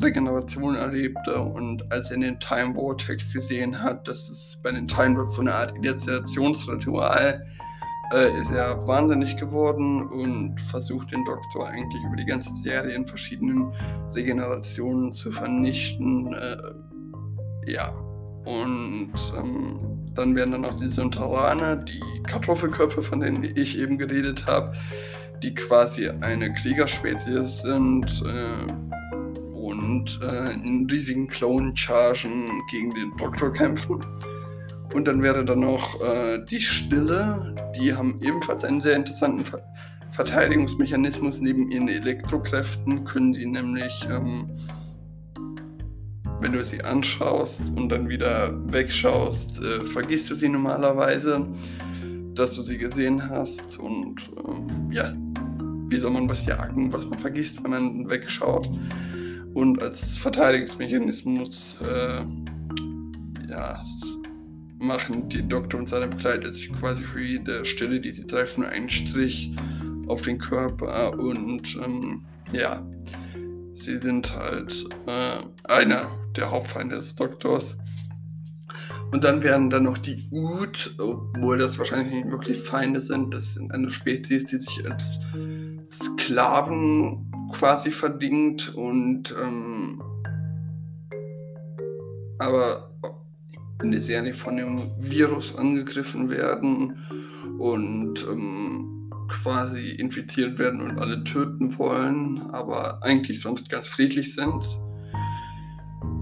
Regenerationen 0.00 0.76
erlebte 0.76 1.38
und 1.38 1.90
als 1.92 2.10
er 2.10 2.18
den 2.18 2.38
Time 2.38 2.74
Vortex 2.74 3.32
gesehen 3.32 3.82
hat, 3.82 4.06
das 4.08 4.28
ist 4.28 4.62
bei 4.62 4.72
den 4.72 4.86
Time 4.86 5.16
Lords 5.16 5.34
so 5.34 5.40
eine 5.40 5.54
Art 5.54 5.76
Initiationsritual, 5.76 7.44
äh, 8.12 8.32
ist 8.38 8.50
er 8.50 8.86
wahnsinnig 8.86 9.36
geworden 9.36 10.08
und 10.08 10.60
versucht 10.60 11.10
den 11.12 11.24
Doktor 11.24 11.68
eigentlich 11.68 12.02
über 12.04 12.16
die 12.16 12.26
ganze 12.26 12.50
Serie 12.62 12.94
in 12.94 13.06
verschiedenen 13.06 13.72
Regenerationen 14.14 15.12
zu 15.12 15.30
vernichten. 15.30 16.32
Äh, 16.32 16.56
ja, 17.66 17.92
und 18.44 19.12
ähm, 19.36 19.78
dann 20.14 20.34
werden 20.34 20.52
dann 20.52 20.60
noch 20.62 20.78
die 20.78 20.88
Syntaraner, 20.88 21.76
die 21.76 22.22
Kartoffelköpfe, 22.26 23.02
von 23.02 23.20
denen 23.20 23.44
ich 23.56 23.78
eben 23.78 23.98
geredet 23.98 24.46
habe, 24.46 24.74
die 25.42 25.54
quasi 25.54 26.08
eine 26.08 26.52
Kriegerspezies 26.52 27.62
sind 27.62 28.22
äh, 28.26 28.72
und 29.54 30.20
äh, 30.22 30.52
in 30.52 30.86
riesigen 30.90 31.28
Clone-Chargen 31.28 32.48
gegen 32.70 32.90
den 32.94 33.16
Doktor 33.16 33.52
kämpfen. 33.52 34.00
Und 34.94 35.06
dann 35.06 35.22
wäre 35.22 35.44
da 35.44 35.54
noch 35.54 36.00
äh, 36.02 36.44
die 36.44 36.60
Stille. 36.60 37.54
Die 37.76 37.94
haben 37.94 38.18
ebenfalls 38.22 38.64
einen 38.64 38.80
sehr 38.80 38.96
interessanten 38.96 39.44
Ver 39.44 39.62
Verteidigungsmechanismus. 40.12 41.40
Neben 41.40 41.70
ihren 41.70 41.88
Elektrokräften 41.88 43.02
können 43.04 43.32
sie 43.32 43.46
nämlich, 43.46 44.06
ähm, 44.10 44.50
wenn 46.40 46.52
du 46.52 46.62
sie 46.62 46.82
anschaust 46.84 47.62
und 47.76 47.88
dann 47.88 48.10
wieder 48.10 48.52
wegschaust, 48.70 49.64
äh, 49.64 49.84
vergisst 49.86 50.28
du 50.28 50.34
sie 50.34 50.50
normalerweise, 50.50 51.46
dass 52.34 52.54
du 52.54 52.62
sie 52.62 52.76
gesehen 52.76 53.26
hast. 53.30 53.78
Und 53.78 54.20
äh, 54.46 54.94
ja, 54.94 55.14
wie 55.88 55.96
soll 55.96 56.10
man 56.10 56.28
was 56.28 56.44
jagen, 56.44 56.92
was 56.92 57.06
man 57.06 57.18
vergisst, 57.18 57.62
wenn 57.62 57.70
man 57.70 58.10
wegschaut? 58.10 58.68
Und 59.54 59.82
als 59.82 60.18
Verteidigungsmechanismus, 60.18 61.76
äh, 61.80 62.20
ja, 63.48 63.82
machen 64.82 65.28
die 65.28 65.46
Doktor 65.46 65.78
und 65.78 65.86
seine 65.86 66.08
Begleiter 66.08 66.52
sich 66.52 66.72
quasi 66.72 67.04
für 67.04 67.22
jede 67.22 67.64
Stelle, 67.64 68.00
die 68.00 68.10
sie 68.10 68.26
treffen, 68.26 68.64
einen 68.64 68.90
Strich 68.90 69.54
auf 70.08 70.22
den 70.22 70.38
Körper 70.38 71.16
und 71.18 71.76
ähm, 71.76 72.24
ja, 72.52 72.84
sie 73.74 73.96
sind 73.96 74.34
halt 74.34 74.84
äh, 75.06 75.38
einer 75.64 76.10
der 76.36 76.50
Hauptfeinde 76.50 76.96
des 76.96 77.14
Doktors. 77.14 77.76
Und 79.12 79.24
dann 79.24 79.42
werden 79.42 79.68
dann 79.68 79.84
noch 79.84 79.98
die 79.98 80.26
Ut, 80.30 80.94
obwohl 80.98 81.58
das 81.58 81.78
wahrscheinlich 81.78 82.14
nicht 82.14 82.30
wirklich 82.30 82.58
Feinde 82.62 82.98
sind. 83.00 83.34
Das 83.34 83.54
sind 83.54 83.70
eine 83.70 83.90
Spezies, 83.90 84.46
die 84.46 84.56
sich 84.56 84.82
als 84.90 85.20
Sklaven 85.90 87.30
quasi 87.52 87.90
verdingt 87.90 88.74
und 88.74 89.34
ähm, 89.38 90.02
aber 92.38 92.91
in 93.82 93.90
der 93.90 94.02
Serie 94.02 94.34
von 94.34 94.56
dem 94.56 94.90
Virus 94.98 95.54
angegriffen 95.56 96.30
werden 96.30 96.96
und 97.58 98.26
ähm, 98.30 99.10
quasi 99.28 99.92
infiziert 99.92 100.58
werden 100.58 100.80
und 100.80 100.98
alle 100.98 101.22
töten 101.24 101.76
wollen, 101.78 102.42
aber 102.50 103.02
eigentlich 103.02 103.40
sonst 103.40 103.68
ganz 103.70 103.88
friedlich 103.88 104.34
sind. 104.34 104.78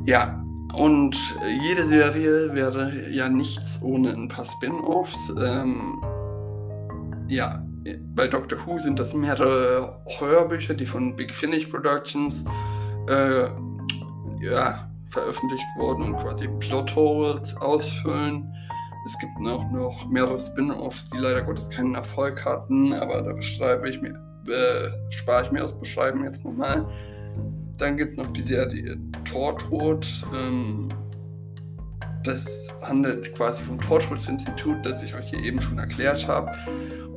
Ja, 0.07 0.43
und 0.75 1.17
jede 1.63 1.87
Serie 1.89 2.55
wäre 2.55 3.11
ja 3.11 3.29
nichts 3.29 3.81
ohne 3.83 4.13
ein 4.13 4.29
paar 4.29 4.45
Spin-offs. 4.45 5.19
Ähm, 5.41 6.01
ja, 7.29 7.65
bei 8.15 8.29
Doctor 8.29 8.59
Who 8.65 8.79
sind 8.79 8.99
das 8.99 9.13
mehrere 9.15 10.01
Hörbücher, 10.19 10.75
die 10.75 10.87
von 10.87 11.17
Big 11.17 11.35
Finish 11.35 11.67
Productions 11.67 12.45
äh, 13.09 13.49
ja, 14.41 14.90
veröffentlicht 15.11 15.65
wurden 15.77 16.15
und 16.15 16.17
quasi 16.19 16.49
Plotholes 16.61 17.57
ausfüllen. 17.59 18.53
Es 19.07 19.19
gibt 19.19 19.39
noch, 19.41 19.71
noch 19.71 20.07
mehrere 20.09 20.39
Spin-offs, 20.39 21.09
die 21.11 21.19
leider 21.19 21.43
Gottes 21.43 21.71
keinen 21.71 21.95
Erfolg 21.95 22.45
hatten, 22.45 22.93
aber 22.93 23.23
da 23.23 23.33
beschreibe 23.33 23.89
ich 23.89 24.01
mir, 24.01 24.13
äh, 24.47 24.91
spare 25.11 25.47
ich 25.47 25.53
mir 25.53 25.61
das 25.61 25.79
Beschreiben 25.79 26.25
jetzt 26.25 26.45
nochmal. 26.45 26.87
Dann 27.79 27.97
gibt 27.97 28.13
es 28.13 28.25
noch 28.25 28.33
die 28.35 28.43
Serie 28.43 28.99
Torchwood. 29.25 30.07
Ähm, 30.37 30.89
das 32.25 32.69
handelt 32.83 33.35
quasi 33.35 33.63
vom 33.63 33.81
Torchwood-Institut, 33.81 34.85
das 34.85 35.03
ich 35.03 35.15
euch 35.15 35.31
hier 35.31 35.43
eben 35.43 35.61
schon 35.61 35.79
erklärt 35.79 36.29
habe. 36.29 36.53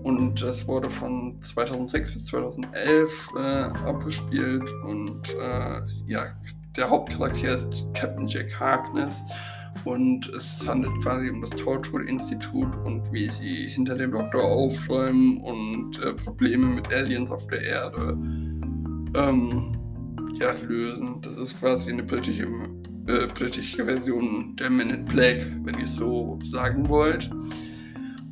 Und 0.04 0.42
das 0.42 0.66
wurde 0.68 0.90
von 0.90 1.40
2006 1.42 2.14
bis 2.14 2.26
2011 2.26 3.30
äh, 3.36 3.40
abgespielt. 3.40 4.70
Und 4.86 5.30
äh, 5.30 5.82
ja, 6.08 6.28
der 6.76 6.90
Hauptcharakter 6.90 7.56
ist 7.56 7.86
Captain 7.94 8.28
Jack 8.28 8.60
Harkness. 8.60 9.24
Und 9.86 10.30
es 10.30 10.66
handelt 10.68 10.94
quasi 11.02 11.30
um 11.30 11.42
das 11.42 11.50
Torchwood-Institut 11.52 12.76
und 12.86 13.02
wie 13.12 13.28
sie 13.28 13.70
hinter 13.70 13.96
dem 13.96 14.12
Doktor 14.12 14.44
aufräumen 14.44 15.40
und 15.40 16.02
äh, 16.04 16.14
Probleme 16.14 16.68
mit 16.68 16.94
Aliens 16.94 17.32
auf 17.32 17.46
der 17.48 17.64
Erde 17.64 18.18
ähm, 19.16 19.72
ja, 20.40 20.52
lösen. 20.52 21.20
Das 21.22 21.38
ist 21.38 21.60
quasi 21.60 21.90
eine 21.90 22.04
britische, 22.04 22.46
äh, 23.08 23.28
britische 23.34 23.84
Version 23.84 24.56
der 24.58 24.70
Men 24.70 24.92
in 24.92 25.06
Black, 25.06 25.48
wenn 25.64 25.78
ihr 25.80 25.86
es 25.86 25.96
so 25.96 26.38
sagen 26.46 26.88
wollt. 26.88 27.30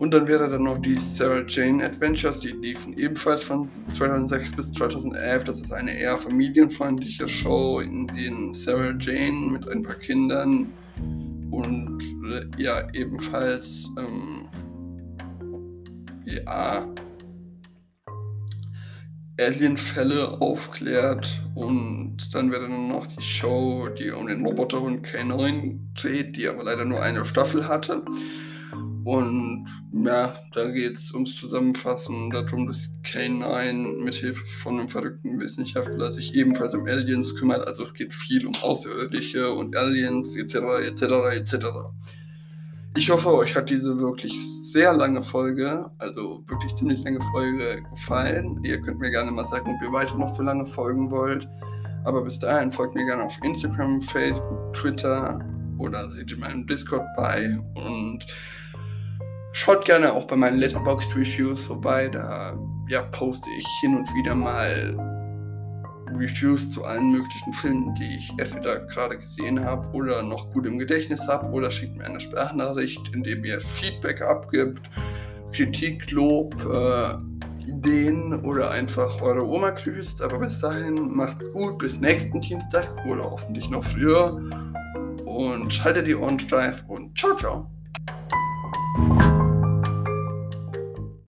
Und 0.02 0.16
dann 0.16 0.28
wäre 0.28 0.50
dann 0.50 0.64
noch 0.64 0.80
die 0.80 0.96
Sarah 0.98 1.44
Jane 1.48 1.86
Adventures, 1.86 2.40
die 2.40 2.54
liefen 2.54 2.98
ebenfalls 2.98 3.44
von 3.44 3.70
2006 3.92 4.56
bis 4.56 4.72
2011. 4.72 5.44
Das 5.44 5.60
ist 5.60 5.72
eine 5.72 5.96
eher 5.96 6.18
familienfreundliche 6.18 7.28
Show, 7.28 7.82
in 7.82 8.08
der 8.08 8.56
Sarah 8.56 8.96
Jane 9.00 9.52
mit 9.52 9.70
ein 9.70 9.84
paar 9.84 9.98
Kindern 9.98 10.74
und 11.52 12.02
äh, 12.32 12.46
ja, 12.58 12.88
ebenfalls 12.94 13.92
ähm, 14.00 14.50
ja, 16.26 16.84
Alien-Fälle 19.40 20.42
aufklärt 20.42 21.44
und 21.54 22.34
dann 22.34 22.52
wäre 22.52 22.64
dann 22.64 22.88
noch 22.88 23.06
die 23.06 23.22
Show, 23.22 23.88
die 23.90 24.10
um 24.10 24.26
den 24.26 24.44
Roboterhund 24.44 25.06
K9 25.06 25.78
dreht, 25.94 26.36
die 26.36 26.48
aber 26.48 26.64
leider 26.64 26.86
nur 26.86 27.04
eine 27.04 27.24
Staffel 27.24 27.68
hatte. 27.68 28.04
Und 29.04 29.66
ja, 29.94 30.36
da 30.54 30.70
geht 30.70 30.98
es 30.98 31.12
ums 31.14 31.36
Zusammenfassen 31.36 32.30
darum, 32.30 32.68
dass 32.68 32.94
K9 33.04 34.04
mithilfe 34.04 34.46
von 34.62 34.80
einem 34.80 34.90
verrückten 34.90 35.40
Wissenschaftler 35.40 36.12
sich 36.12 36.36
ebenfalls 36.36 36.76
um 36.76 36.86
Aliens 36.86 37.36
kümmert. 37.36 37.66
Also 37.68 37.84
es 37.84 37.94
geht 37.94 38.14
viel 38.14 38.46
um 38.46 38.54
Außerirdische 38.62 39.52
und 39.52 39.76
Aliens 39.76 40.36
etc. 40.36 40.56
etc. 40.86 41.02
etc. 41.34 41.66
Ich 42.96 43.10
hoffe, 43.10 43.34
euch 43.34 43.56
hat 43.56 43.70
diese 43.70 43.98
wirklich 43.98 44.34
sehr 44.72 44.94
lange 44.94 45.24
Folge, 45.24 45.90
also 45.98 46.44
wirklich 46.48 46.76
ziemlich 46.76 47.04
lange 47.04 47.22
Folge 47.32 47.82
gefallen. 47.90 48.60
Ihr 48.64 48.80
könnt 48.82 49.00
mir 49.00 49.10
gerne 49.10 49.32
mal 49.32 49.46
sagen, 49.46 49.76
ob 49.76 49.82
ihr 49.82 49.92
weiter 49.92 50.16
noch 50.18 50.34
so 50.34 50.44
lange 50.44 50.66
folgen 50.66 51.10
wollt. 51.10 51.48
Aber 52.04 52.24
bis 52.24 52.40
dahin 52.40 52.72
folgt 52.72 52.96
mir 52.96 53.06
gerne 53.06 53.24
auf 53.24 53.38
Instagram, 53.44 54.02
Facebook, 54.02 54.74
Twitter 54.74 55.40
oder 55.78 56.12
seht 56.12 56.32
in 56.32 56.40
meinem 56.40 56.68
Discord 56.68 57.06
bei 57.16 57.58
und 57.76 58.26
schaut 59.54 59.86
gerne 59.86 60.12
auch 60.14 60.26
bei 60.26 60.36
meinen 60.36 60.58
Letterboxd 60.58 61.16
Reviews 61.16 61.62
vorbei. 61.64 62.08
Da 62.08 62.58
ja, 62.88 63.02
poste 63.04 63.50
ich 63.58 63.68
hin 63.82 63.98
und 63.98 64.08
wieder 64.16 64.36
mal 64.36 64.96
Reviews 66.14 66.70
zu 66.70 66.84
allen 66.84 67.12
möglichen 67.12 67.54
Filmen, 67.54 67.96
die 67.96 68.18
ich 68.18 68.30
entweder 68.38 68.82
gerade 68.88 69.18
gesehen 69.18 69.64
habe 69.64 69.88
oder 69.96 70.22
noch 70.22 70.52
gut 70.52 70.66
im 70.66 70.78
Gedächtnis 70.78 71.26
habe 71.28 71.48
oder 71.48 71.72
schickt 71.72 71.98
mir 71.98 72.06
eine 72.06 72.20
Sprachnachricht, 72.20 73.02
in 73.14 73.24
der 73.24 73.38
ihr 73.38 73.62
Feedback 73.62 74.22
abgibt, 74.22 74.90
Kritik, 75.54 76.12
Lob, 76.12 76.54
äh, 76.66 77.16
Ideen 77.68 78.44
oder 78.44 78.72
einfach 78.72 79.22
eure 79.22 79.46
Oma 79.46 79.72
grüßt. 79.72 80.22
Aber 80.22 80.40
bis 80.40 80.60
dahin 80.60 80.96
macht's 80.96 81.52
gut, 81.54 81.78
bis 81.78 82.00
nächsten 82.00 82.42
Dienstag 82.42 82.90
oder 83.06 83.24
hoffentlich 83.24 83.70
noch 83.70 83.84
früher 83.84 84.42
und 85.26 85.84
haltet 85.84 86.08
die 86.08 86.16
Ohren 86.16 86.40
steif 86.40 86.84
und 86.88 87.18
ciao, 87.18 87.36
ciao. 87.38 87.70